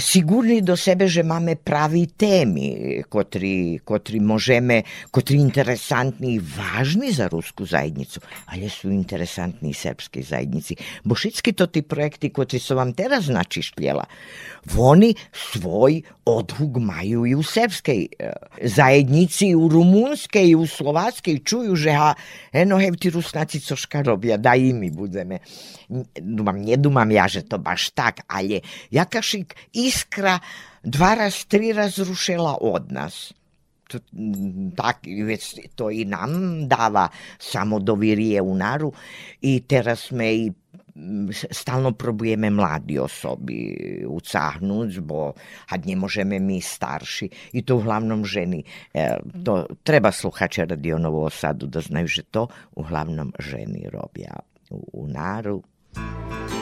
[0.00, 4.82] sigurni do sebe, že máme pravi temi, kotri, kotri možeme,
[5.12, 10.76] kotri interesantni i važni za rusku zajednicu, ali su interesantni i srpske zajednici.
[11.04, 14.04] Bo všetky to ti projekti, kotri su vam teraz načišpljela,
[14.78, 18.06] oni svoj odhug maju i u srpskej
[18.62, 22.14] zajednici, u rumunskej i u slovackej čuju, že ha,
[22.52, 25.38] eno hev ti rusnaci coška robia, da i mi budeme.
[26.20, 29.54] Dumam, nedumam ja, že to baš tak, ali jakašik
[29.86, 30.38] iskra
[30.82, 33.32] dva raz, tri raz rušila od nas.
[33.88, 36.30] To, mm, tak, već to i nam
[36.68, 37.08] dava
[37.38, 38.92] samo dovirije u naru
[39.40, 40.52] i teraz me i
[40.94, 43.76] mm, stalno probujeme mladi osobi
[44.08, 45.32] ucahnut, bo
[45.66, 48.64] had nje možeme mi starši i to uglavnom ženi.
[48.94, 54.38] E, to treba sluhače radio Novo Osadu da znaju že to uglavnom ženi robja
[54.70, 55.62] u, u naru.
[55.94, 56.61] Thank.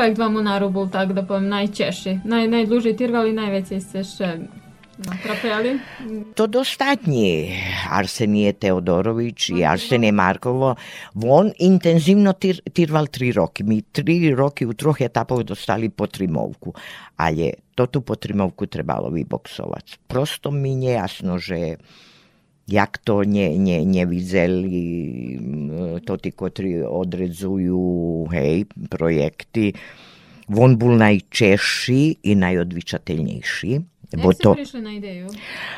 [0.00, 2.20] projekt v Amunaru był, tak da powiem, najcięższy.
[2.24, 4.38] Naj, najdłużej tirwał i najwięcej jeszcze
[4.98, 5.78] natrapiali.
[6.34, 7.52] To dostatnji.
[7.90, 10.16] Arsenije Teodorović i no, Arsenije no.
[10.16, 10.76] Markovo.
[11.28, 13.64] On intenzivno tir, tirval tri roki.
[13.64, 16.74] Mi tri roki u troch etapov dostali po trimovku.
[17.16, 19.96] Ali je to tu po trimovku trebalo boksovati.
[20.08, 21.76] Prosto mi je jasno, že
[22.70, 24.78] jak to ne, ne, nevideli
[26.06, 27.82] to tí, ktorí odredzujú
[28.30, 29.74] hej, projekty.
[30.50, 33.72] On bol najčešší i najodvičateľnejší.
[34.10, 34.50] Ste to...
[34.58, 35.30] prišli na ideju?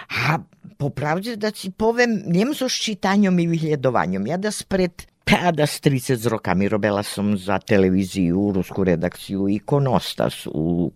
[0.09, 0.41] A
[0.81, 4.25] popravde da si povem, nem so ščitanjom i vyhľadovanjom.
[4.29, 10.93] Ja da spred da s 30 rokami robila som za televíziu, rusku redakciu Ikonostas u,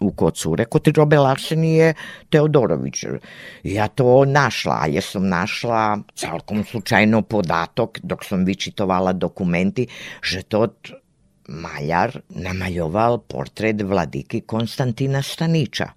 [0.00, 1.94] u Kocure, kod robila Arsenije
[2.28, 3.04] Teodorović.
[3.62, 9.86] Ja to našla, ja sam našla celkom slučajno podatok, dok sam vyčitovala dokumenti,
[10.22, 10.90] že tot
[11.48, 15.88] maljar namaljoval portret vladiki Konstantina Staniča.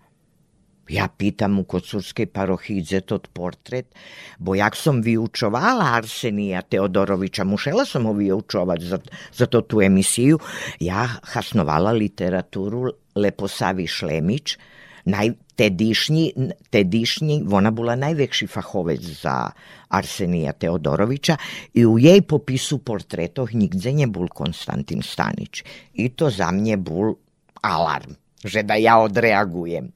[0.89, 3.95] Ja pitam u Kocurskej parohidze tot portret,
[4.38, 8.99] bo jak som vyučovala Arsenija Teodorovića, mušela som ho vyučovať za,
[9.32, 10.39] za to tu emisiju,
[10.80, 14.57] ja hasnovala literaturu Leposavi Šlemić,
[15.05, 16.32] naj, tedišnji,
[16.70, 19.51] tedišnji, ona bola najväčší fachovec za
[19.93, 21.38] Arsenija Teodorovića
[21.74, 25.64] i u jej popisu portretoh nigde nebol Konstantin Stanić.
[25.93, 27.14] I to za mne bol
[27.61, 29.91] alarm, že da ja odreagujem.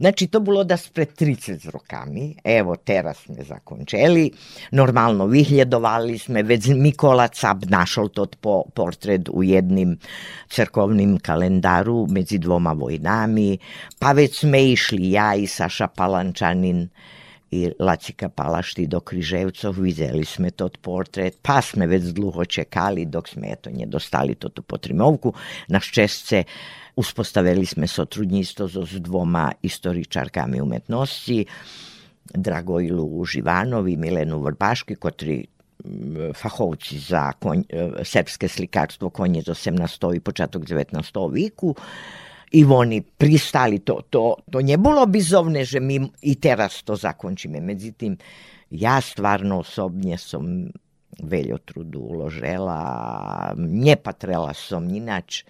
[0.00, 4.30] Znači, to bilo da spred 30 rokami, evo, teraz sme zakončeli,
[4.72, 9.98] normalno vyhľadovali sme, već Mikola Cap našol tot po, portret u jednim
[10.48, 13.58] crkovnim kalendaru medzi dvoma vojnami,
[14.00, 16.88] pa već sme išli ja i Saša Palančanin,
[17.50, 23.28] i Lacika Palašti do Križevcov, videli sme tot portret, pa sme već dlho čekali dok
[23.28, 25.34] sme eto nje dostali toto potrimovku.
[25.68, 26.44] Naš česce
[27.00, 31.46] Uspostavili sme sotrudníctvo so s dvoma historičarkami umetnosti,
[32.30, 35.40] Dragoilu Živanovi, Milenu Vrbaški, kotri
[36.36, 40.14] fachovci za konj, e, srpske slikarstvo konje z 18.
[40.16, 41.32] i početok 19.
[41.32, 41.74] viku
[42.50, 47.60] i oni pristali to, to, to nje bilo bizovne, že mi i teraz to zakončíme.
[47.60, 48.16] Međutim,
[48.70, 50.70] ja stvarno osobnje som
[51.20, 55.44] veľo trudu uložela, nepatrela som inač,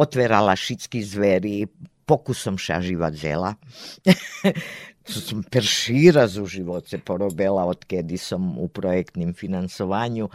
[0.00, 1.68] otverala šicky zveri,
[2.08, 3.54] pokusom šaživať zela.
[5.06, 10.30] som prší raz u živote porobila, odkedy som u projektnim finansovanju.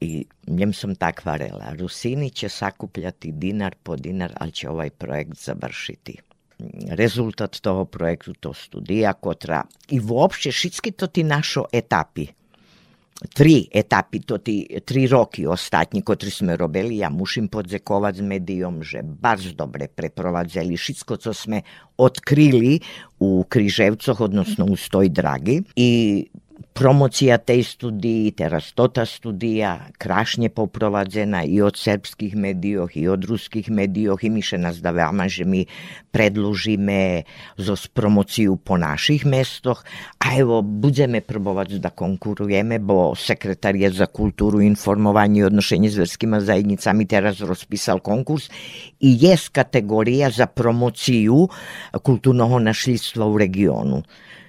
[0.00, 1.72] I njem sam tak varela.
[1.78, 6.16] Rusini će sakupljati dinar po dinar, ali će ovaj projekt završiti.
[6.88, 12.26] Rezultat toho projektu to studija kotra i uopšte šitski to ti našo etapi
[13.28, 18.80] tri etapi, to ti tri roky ostatní, kotri sme robili, ja musím podzekovať s médiom,
[18.80, 21.60] že bardzo dobre preprovadzeli všetko, co sme
[22.00, 22.80] odkryli
[23.20, 25.60] u Križevcoch, odnosno u Stoj Dragi.
[25.76, 26.24] I
[26.72, 33.70] promocija tej studiji, teraz tota studija krašne poprovadzena i od srpskih medijoh i od ruskih
[33.70, 35.66] medijoh i miše nas da veoma, že mi
[36.10, 37.22] predlužime
[37.56, 39.84] zo promociju po naših mestoh,
[40.18, 46.40] a evo, budeme probovať da konkurujeme, bo sekretarijet za kulturu, informovanje i odnošenje s verskima
[46.40, 48.50] zajednicami teraz rozpisal konkurs.
[49.00, 51.48] I jest kategorija za promociju
[52.02, 54.02] kulturnog našljstva u regionu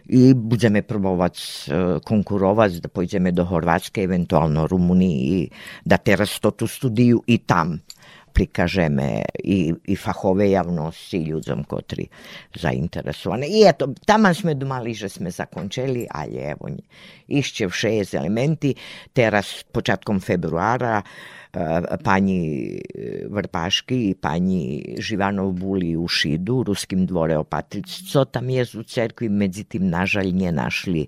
[0.06, 1.38] i budeme probovac
[1.68, 5.49] e, konkurovac da pojdeme do Horvatske, eventualno Rumuniji i
[5.86, 7.80] da teraz to tu studiju i tam
[8.34, 12.08] prikažeme i, i fahove javnosti i ljudom kotri
[12.56, 13.47] zainteresovane.
[13.47, 16.70] I eto, taman smo domali, že sme zakončeli, ali evo,
[17.28, 18.74] išće vše šest elementi.
[19.14, 21.02] Teraz, početkom februara,
[22.04, 22.39] pani
[23.28, 29.30] Vrpaški i pani Živanov Buli u Šidu, Ruskim dvore opatric, co tam je u cerkvi,
[29.30, 31.08] međutim, nažalj, nije našli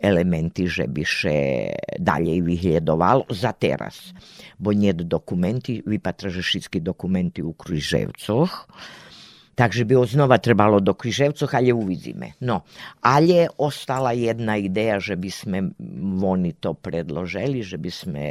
[0.00, 1.36] elementi, že by še
[1.98, 4.16] dalje vyhľadovalo za teraz.
[4.58, 8.66] Bo nie dokumenti, vypatra, že všetky dokumenty u Križevcoch,
[9.52, 10.08] Takže by ho
[10.40, 12.40] trebalo do Križevcoch, ale uvidíme.
[12.40, 12.64] No,
[13.04, 15.58] ale ostala jedna ideja, že by sme
[16.24, 18.24] oni to predložili, že by sme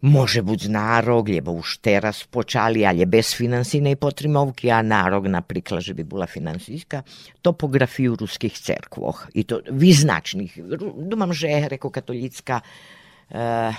[0.00, 5.92] Može buď nárok, lebo už teraz počali, ale bez finansijnej potrimovky, a nárok napríklad, že
[5.92, 7.04] by bola finansijska
[7.44, 9.28] topografiju ruských cerkvoch.
[9.36, 10.56] I to vyznačných.
[11.04, 13.76] Dúmam, že grekokatolická uh,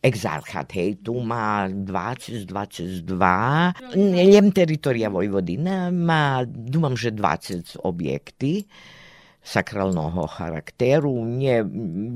[0.00, 3.12] exarchat, hej, tu má 20-22,
[4.16, 8.64] jem teritoria Vojvodina, má, dúmam, že 20 objekty
[9.46, 11.24] sakralnog charakteru.
[11.24, 11.64] Nie,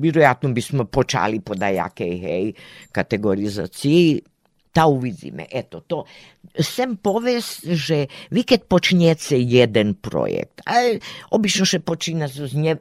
[0.00, 2.52] vjerojatno bismo počali po dajakej hej,
[2.92, 4.20] kategorizaciji,
[4.72, 5.46] ta uvidíme.
[5.50, 6.04] Eto, to.
[6.54, 10.94] Sem povest, že vi kad počnete jeden projekt, a
[11.34, 12.78] obično še počína z nje,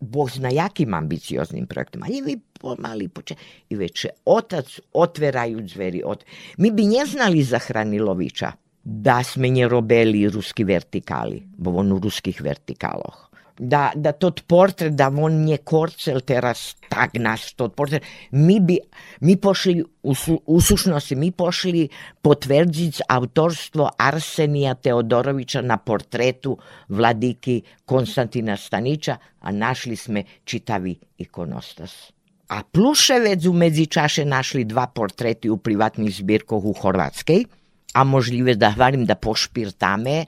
[0.00, 3.34] Bog zna jakim ambicioznim projektom, ali vi pomali poče...
[3.68, 6.00] I već otac otveraju dveri.
[6.04, 6.24] Od...
[6.56, 8.52] Mi bi nje znali za Hranilovića
[8.84, 13.29] da sme nje robeli ruski vertikali, bo on u ruskih vertikaloh
[13.60, 18.02] da, da tot portret, da on nije korcel teraz tak nas tot portret.
[18.30, 18.78] Mi bi,
[19.20, 20.14] mi pošli, u,
[20.46, 21.88] u sušnosti, mi pošli
[22.22, 26.58] potvrditi autorstvo Arsenija Teodorovića na portretu
[26.88, 32.12] vladiki Konstantina Stanića, a našli sme čitavi ikonostas.
[32.48, 37.44] A Pluševec u medzičaše našli dva portreti u privatnih zbirkoh u Horvatskej,
[37.92, 40.24] a možljive da hvalim da pošpirtame,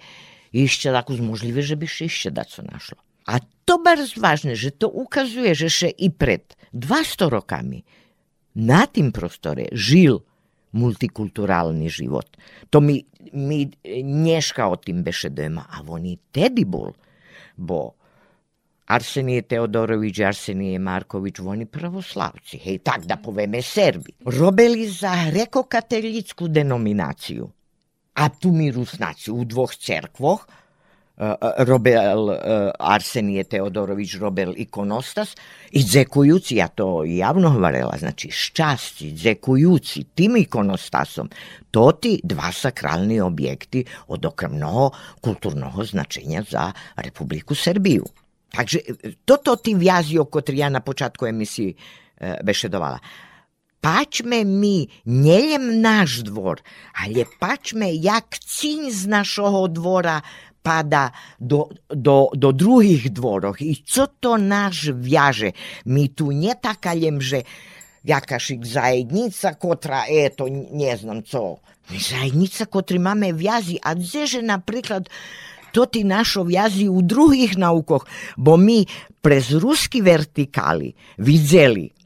[0.53, 3.12] išće tako možljive, že bi išće da su našlo.
[3.27, 7.87] A to bardzo ważne, že to ukazuje, že še i pred 200 rokami
[8.59, 10.21] na tým prostore žil
[10.73, 12.27] multikulturálny život.
[12.73, 13.05] To mi,
[13.37, 13.69] mi
[14.03, 16.97] neška o tým bešedujeme, a on i tedy bol,
[17.57, 17.95] bo
[18.93, 24.13] Arsenije Teodorović, Arsenije Marković, oni pravoslavci, hej, tak da poveme Serbi.
[24.27, 27.49] Robili za grekokatolickú denominaciju.
[28.13, 30.45] A tu mi Rusnaci u dvoch cerkvoch
[31.59, 32.31] Robel
[32.79, 35.37] Arsenije Teodorović Robel ikonostas
[35.71, 41.31] i dzekujući, ja to javno hvarela, znači ščasti, dzekujući tim ikonostasom,
[41.71, 48.05] to ti dva sakralni objekti od okremnoho kulturnog značenja za Republiku Srbiju.
[48.53, 48.79] Takže
[49.25, 51.75] toto ti vjazi oko ja na počatku emisiji
[52.17, 52.99] e, bešedovala.
[53.81, 56.61] Pačme mi, njeljem naš dvor,
[57.05, 60.21] ali pačme jak cinj z našoho dvora
[60.63, 63.59] pada do, do, do druhých dvorov.
[63.59, 65.53] I co to náš viaže?
[65.91, 67.43] My tu netakaljem, že
[68.07, 71.59] jakašik zajednica, kotra, eto, ne znam co.
[71.91, 75.11] Zajednica, kotri máme vjazi, a dzeže napríklad
[75.75, 78.07] to ti našo vjazi u druhých naukoch,
[78.39, 78.87] bo mi
[79.19, 82.03] prez ruski vertikali vidzeli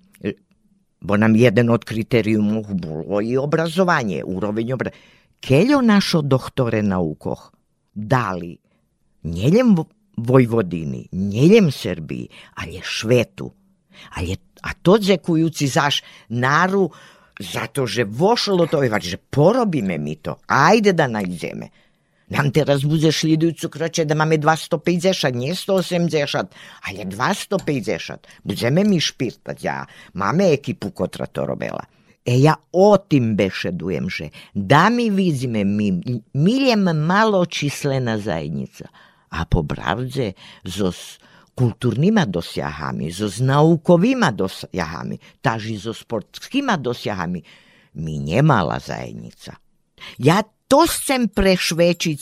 [1.07, 5.15] bo nam jeden od kriterijumov bolo i obrazovanje, uroveň obrazovanja.
[5.37, 7.56] Keľo našo doktore naukoh
[7.97, 8.57] dali
[9.23, 9.77] njeljem
[10.17, 13.53] Vojvodini, njeljem Srbiji, ali je Švetu.
[14.15, 16.91] Ali je, a to zekujući zaš naru,
[17.41, 21.69] zato že vošlo to, že porobi me mi to, ajde da najdziemy.
[22.29, 23.39] Nam teraz bude szli
[23.71, 26.45] kroče da mame 250, nije 180,
[26.83, 28.17] ale 250.
[28.45, 31.85] Będziemy mi špirtat, pa ja mame ekipu, kotra to robela.
[32.27, 35.95] E ja o tim bešedujem, že da mi vidíme, mi
[36.35, 38.91] miljem maločislena zajednica,
[39.31, 40.35] a po pravdze
[40.67, 40.91] so
[41.57, 47.41] kulturnýma dosiahami, so naukovými dosiahami, taži so sportskými dosiahami,
[47.97, 49.57] mi nemala zajednica.
[50.21, 52.21] Ja to chcem prešvečiť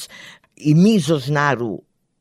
[0.69, 1.81] i mi zo znaru,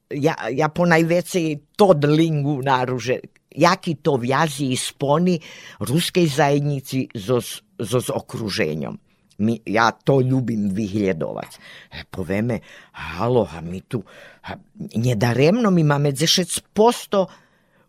[0.10, 3.22] ja, ja po najvecej to dlingu naru, že
[3.54, 5.38] jaki to vjazi i sponi
[5.86, 7.38] ruskej zajednici so
[7.80, 9.00] so s okruženjom.
[9.42, 11.58] Mi, ja to ljubim vyhľadovať.
[12.14, 12.62] Povieme,
[12.94, 14.06] halo, a my tu,
[14.46, 14.54] a,
[14.94, 16.62] nedaremno my máme 10%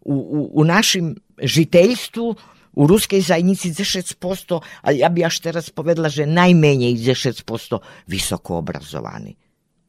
[0.05, 2.27] u, u, u našim žiteljstvu,
[2.75, 7.45] u ruskej zajednici 10%, a ja bi až teraz povedala, že najmenej 10%
[8.09, 9.37] visoko obrazovani.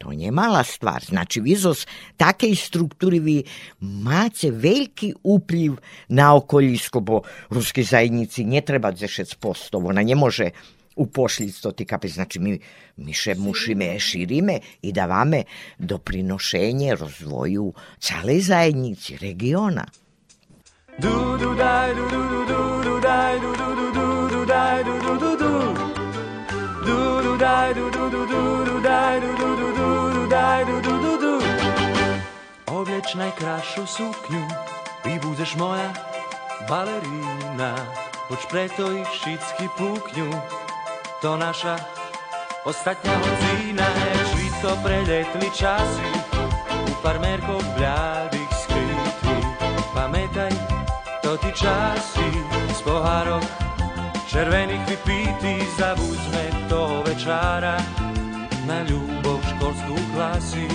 [0.06, 1.02] To nie mala stvar.
[1.02, 1.74] Znači, vi zo
[2.14, 3.42] takej struktúry vy
[3.82, 5.82] máte veľký vplyv
[6.14, 9.90] na okolísko, bo ruskej zajednici netreba 10 postov.
[9.90, 10.54] Ona nemôže
[10.94, 12.06] upošliť to ty kapy.
[12.06, 12.54] Znači, my,
[13.02, 15.50] my še musíme, širíme i dávame
[15.82, 19.90] doprinošenje rozvoju celej zajednici, regiona.
[21.02, 24.84] Du, du, daj, du, du, du, du, du, daj, du, du, du, du, du, daj,
[24.86, 25.54] du, du, du, du.
[26.86, 28.25] Du, du, daj, du, du, du,
[33.16, 34.44] Obleč najkrajšiu sukňu,
[35.00, 35.88] ty budeš moja
[36.68, 37.72] balerína.
[38.28, 40.28] Poď preto ich všichni púkňu,
[41.24, 41.80] to naša
[42.68, 43.88] ostatňa hodzína.
[44.36, 46.12] Švítko preletli časy,
[46.68, 49.36] u farmérkov bľadých skrytí.
[49.96, 50.52] Pamätaj,
[51.24, 52.28] to ty časy
[52.76, 53.48] z pohárok
[54.28, 57.80] červených vypítí, zabudsme toho večára
[58.68, 60.68] na ľubov školskú klasy.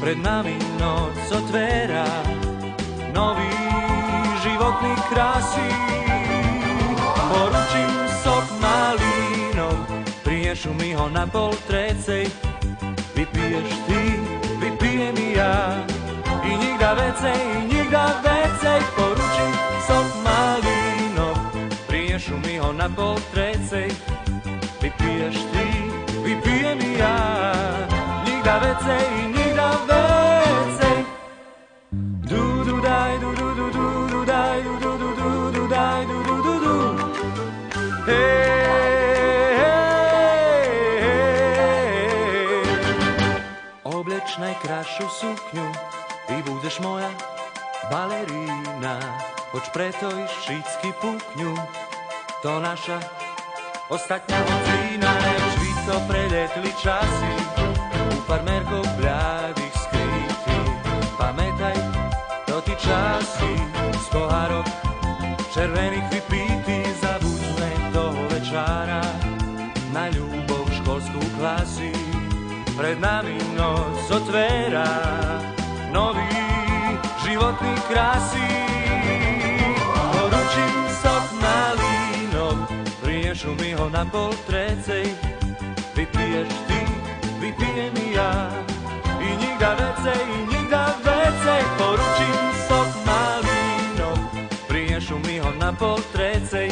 [0.00, 2.08] Pred nami noc otvára
[3.12, 3.52] nový
[4.40, 5.68] životný krásy.
[7.28, 7.92] Poručím
[8.24, 9.76] sok malínov,
[10.24, 12.32] prinešu mi ho na pol trecej.
[13.12, 14.00] Vypiješ ty,
[14.56, 15.84] vypijem ja,
[16.48, 18.80] i nikda vecej, i nikda vecej.
[18.96, 19.52] Poručím
[19.84, 21.36] sok malínov,
[21.84, 23.92] prinešu mi ho na pol trecej.
[24.80, 25.66] Vypiješ ty,
[26.24, 27.16] vypijem ja,
[28.24, 29.39] nikda vecej, i nikda.
[44.40, 45.72] najkraszą suknią
[46.28, 47.10] i budeš moja
[47.90, 48.98] balerina.
[49.52, 51.54] Choć preto i szicki pukniu,
[52.42, 52.98] to nasza
[53.88, 55.12] ostatnia odrina.
[55.12, 57.30] Lecz to preletli czasy,
[58.18, 59.49] u farmerko blaj.
[61.20, 61.76] Pamätaj,
[62.48, 63.52] to ty časy
[63.92, 64.64] z pohárok
[65.52, 66.80] červených vypítí.
[66.96, 69.04] Zabudme toho večára
[69.92, 71.92] na ľubov školskú klasy.
[72.72, 74.88] Pred nami noc otvára
[75.92, 76.24] nový
[77.20, 78.48] životný krásy.
[80.16, 82.64] Poručím sok malínov,
[83.04, 85.12] prinešu mi ho na pol trecej.
[85.92, 86.80] Vypiješ ty,
[87.44, 88.48] vypijem ja,
[89.20, 90.49] i nikda vecej,
[91.04, 91.46] WC
[91.78, 92.38] Poručim
[92.68, 94.18] sok malinom
[94.68, 96.70] Priješ u ho na pol trecej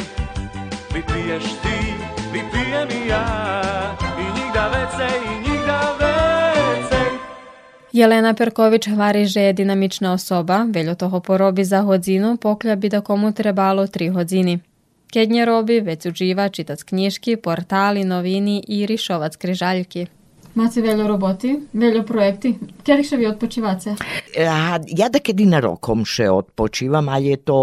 [0.93, 1.93] Vi piješ ti,
[2.33, 3.25] vi pijem i ja.
[4.19, 6.95] I njigda WC, i njigda WC.
[7.91, 13.01] Jelena Perković vari že je dinamična osoba, veljo toho porobi za hodzinu, poklja bi da
[13.01, 14.59] komu trebalo tri hodzini.
[15.13, 20.07] Kednje robi, već uživa čitat knjiški, portali, novini i rišovac križaljki.
[20.57, 22.57] Máte veľa roboty, veľa projekty.
[22.81, 23.97] Kedy vi odpočívate?
[24.89, 27.57] Ja da kedy na rokom še odpočívam, ali je to,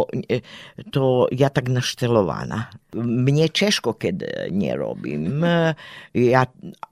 [0.94, 2.70] to ja tak naštelovana.
[2.96, 5.42] Mne češko keď nerobím,
[6.14, 6.42] ja,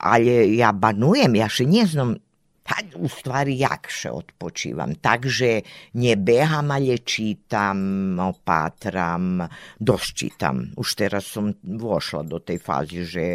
[0.03, 2.19] ali ja banujem, ja še nie znam
[2.65, 4.95] a u stvari jakše odpočívam.
[4.95, 5.63] Takže
[5.95, 7.79] ne beham, ale čitam,
[8.19, 9.45] opatram,
[9.79, 10.73] dosť čitam.
[10.77, 13.27] Už teraz som vošla do tej fázy, že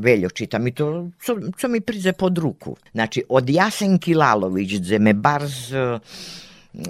[0.00, 2.76] veľo čitam i to, co, co mi prize pod ruku.
[2.92, 5.72] Znači, od Jasenky Lalović, gde me barz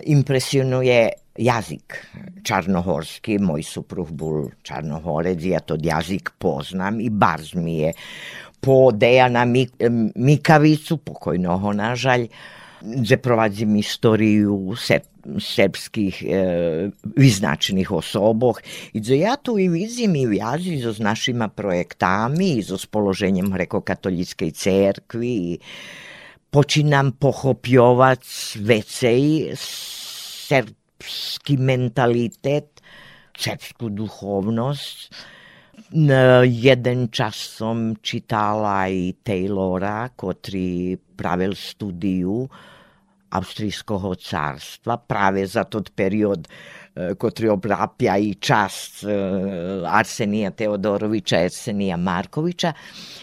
[0.02, 1.08] impresionuje
[1.38, 1.96] jazik
[2.44, 7.92] čarnohorski, moj supruh bol čarnohorec, ja to jazik poznam i barz mi je
[8.60, 9.46] po Dejana
[10.14, 12.28] Mikavicu, pokojnoho nažalj,
[12.80, 15.00] gde provadzim istoriju ser,
[15.38, 16.38] serbskih e,
[17.16, 18.60] vyznačenih osoboh.
[18.92, 20.26] I gde ja tu i vidim i
[20.82, 25.34] so s našima projektami i s položenjem Grekokatolickej cerkvi.
[25.54, 25.58] I
[26.50, 28.24] počinam pohopjovac
[28.58, 29.52] vecej
[30.50, 32.80] serbski mentalitet,
[33.38, 35.14] serbsku duhovnost,
[36.46, 42.46] jeden čas som čítala aj Taylora, ktorý pravil studiu
[43.30, 46.48] Austrijského carstva práve za tot period
[46.94, 49.04] ktorý obrapja i čast
[49.86, 52.72] Arsenija Teodorovića, Arsenija Markovića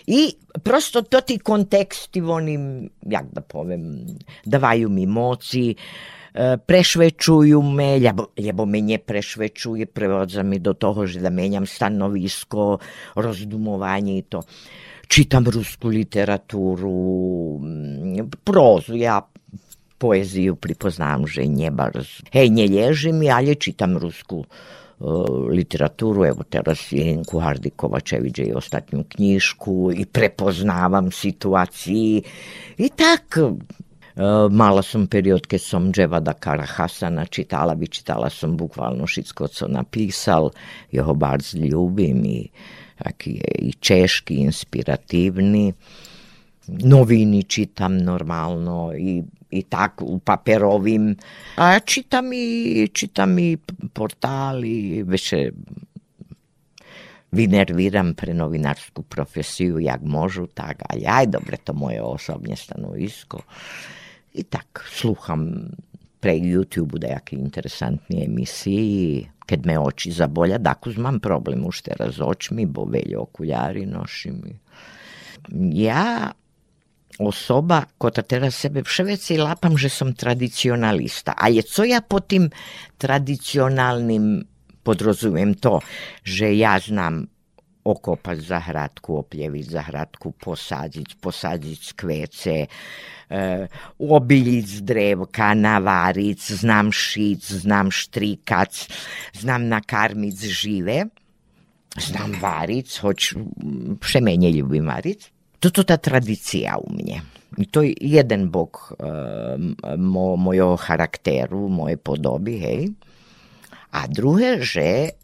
[0.08, 0.32] i
[0.64, 4.08] prosto to ti konteksti onim, jak da povem,
[4.45, 5.76] davaju mi moci,
[6.66, 12.78] prešvećuju me, lebo, lebo me ne prešvećuje, prevodza mi do toho, že da menjam stanovisko,
[13.16, 14.41] rozdumovanje i to.
[15.08, 16.93] Čitam rusku literaturu,
[18.43, 19.22] prozu, ja
[19.98, 21.98] poeziju pripoznam, že ne bar,
[22.32, 24.45] hej, ne lježim, ali čitam rusku
[25.50, 26.89] literaturu, evo teraz
[27.30, 32.24] Hardy Kovačević i ostatnju knjišku i prepoznavam situaciji
[32.78, 33.38] i tak
[34.50, 40.50] Mala som period, keď som Dževada Karahasana čitala, vyčítala som bukvalno všetko, co napísal.
[40.89, 42.50] Jeho bardzo ljubim i
[42.98, 45.70] aký je i češki, inspiratívny.
[46.82, 49.22] Noviny čitam normálno i,
[49.52, 51.16] i tako u paperovim.
[51.56, 53.58] A ja čitam i, čitam i
[53.93, 55.34] portali, već
[57.32, 63.41] vi nerviram pre novinarsku profesiju, jak možu, tak, ali aj dobre, to moje osobnje stanovisko.
[64.34, 65.72] I tak, sluham
[66.20, 72.66] pre YouTube-u da jake interesantnije emisiji, kad me oči zabolja, dakle znam problem ušte razočmi,
[72.66, 74.41] bo velje okuljari nošim.
[75.74, 76.32] Ja
[77.18, 81.34] osoba, kota teraz sebe vševeci lapam, že som tradicionalista.
[81.34, 82.51] A je co ja po tým
[82.99, 84.45] tradicionálnym
[84.86, 85.82] podrozumiem to,
[86.22, 87.28] že ja znam
[87.88, 93.47] okopať zahradku, opljeviť zahradku, posadiť, posadiť kvece, e,
[94.03, 98.91] obiliť drevka, navariť, znam šiť, znam štrikac,
[99.32, 101.08] znam nakarmiť žive,
[101.95, 103.20] znam variť, hoć
[104.03, 105.37] všemenje ljubim variť.
[105.68, 107.20] Toto ta tradicija u mne.
[107.76, 109.03] To je jeden bok e,
[109.99, 112.82] mo, mojho charakteru, moje podoby, hej.
[113.91, 115.20] A druhé, že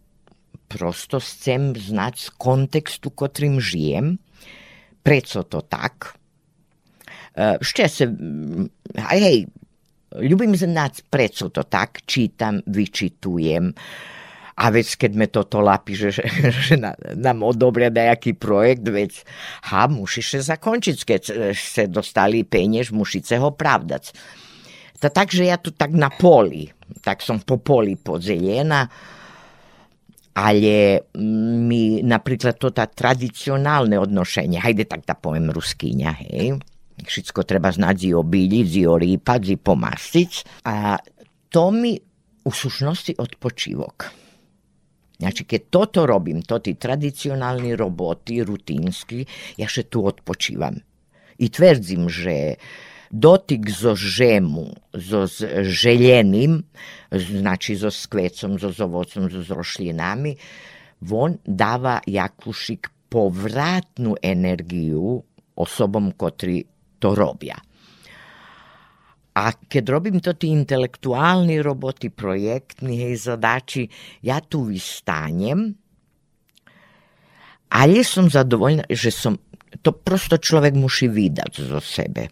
[0.67, 4.19] prosto chcem znať z kontextu, kotrým žijem,
[5.05, 6.19] prečo to tak.
[7.33, 8.05] Ešte sa,
[8.97, 9.37] aj hej,
[10.17, 13.73] ľubím znať, prečo to tak, čítam, vyčitujem,
[14.53, 16.25] a veď keď me toto lapí, že, že,
[16.69, 16.75] že
[17.17, 19.25] nám odobria nejaký projekt, veď
[19.73, 21.21] ha, musíš sa zakončiť, keď
[21.53, 24.13] sa dostali peniaž, musíte ho pravdať.
[25.01, 26.71] To tak, že ja tu tak na poli,
[27.03, 28.87] tak som po poli podzelená,
[30.33, 36.57] ale mi napríklad to tá tradicionálne odnošenie, hajde tak da poviem ruskýňa, hej,
[37.03, 40.31] všetko treba znať zi obiliť, zi orýpať, zi pomasiť
[40.65, 40.97] a
[41.51, 41.93] to mi
[42.43, 44.22] u slušnosti odpočívok.
[45.23, 49.23] Znači, keď toto robím, to ti tradicionálni roboti, rutinski,
[49.55, 50.83] ja še tu odpočívam.
[51.39, 52.59] I tvrdzim, že
[53.07, 55.23] dotyk zo žemu, zo
[55.63, 56.63] željenim,
[57.11, 60.35] znači zo skvecom, zo ovocom, zo rošljenami,
[61.11, 65.21] on dava jakušik povratnu energiju
[65.55, 66.63] osobom kotri
[66.99, 67.59] to robja.
[69.33, 73.89] A keď robím to tí intelektuálni roboti, projektní hej, zadači,
[74.21, 75.73] ja tu vystanem,
[77.73, 79.33] ale som zadovoljna, že som,
[79.81, 82.29] to prosto človek musí vydať zo sebe.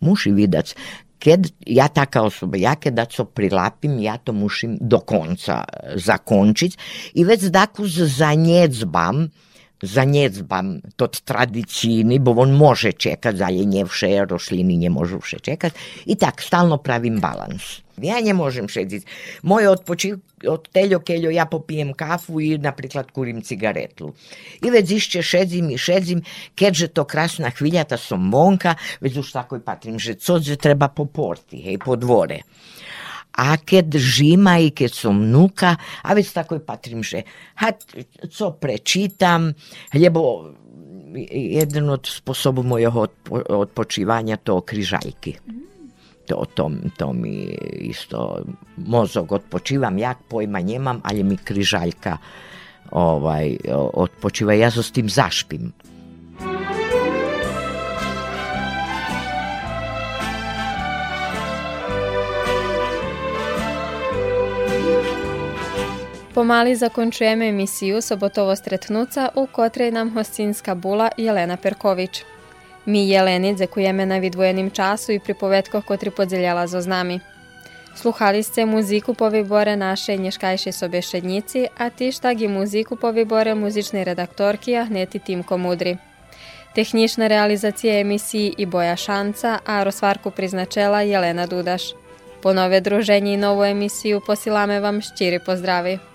[0.00, 0.74] Muši vidjeti
[1.22, 5.62] kad ja taka osoba, ja kada co prilapim, ja to mušim do konca
[5.94, 6.76] zakončiti
[7.14, 9.28] i već dakle zanjezbam,
[9.82, 15.72] zanjezbam tot tradicijni, bo on može čekat, ali nje vše rošlini ne može vše čekat
[16.06, 17.82] i tak stalno pravim balans.
[17.96, 19.06] Ja ne možem šediti.
[19.42, 20.16] Moje odpočiv,
[20.48, 24.12] od teljo keljo ja popijem kafu i napríklad kurim cigaretlu.
[24.62, 26.22] I već išće šedzim i šedzim,
[26.54, 31.62] keďže to krasna hviljata som monka, već už tako i patrim, že codze treba poporti,
[31.62, 32.40] hej, po dvore.
[33.32, 37.24] A keď žima i keď som nuka, a već tako i patrim, že
[37.56, 37.72] ha,
[38.28, 39.52] co prečitam,
[39.94, 40.52] lebo
[41.32, 43.08] jeden od sposobu mojho
[43.48, 45.36] odpočivanja to križaljki.
[45.44, 45.62] Mm
[46.26, 48.44] to, to, mi isto
[48.76, 52.16] mozog odpočivam, jak pojma nemam, ali mi križaljka
[52.90, 53.56] ovaj,
[53.94, 54.54] odpočiva.
[54.54, 55.72] Ja so s tim zašpim.
[66.34, 72.24] Pomali zakončujemo emisiju Sobotovo stretnuca, u kotrej nam hostinska bula Jelena Perković.
[72.86, 77.20] Mi Jeleni dzekujemy na vidvojenim času i pripovetko kotri podzieliala zo nami.
[77.96, 83.54] Sluhali ste muziku po vibore naše nješkajšej sobešednjici, a ti štag i muziku po vibore
[83.54, 85.96] muzičnej redaktorki Ahneti Timko Mudri.
[86.74, 91.82] Tehnična realizacija emisiji i Boja Šanca, a Rosvarku priznačela Jelena Dudaš.
[92.42, 96.11] Po nove druženje i novu emisiju posilame vam ščiri pozdravi.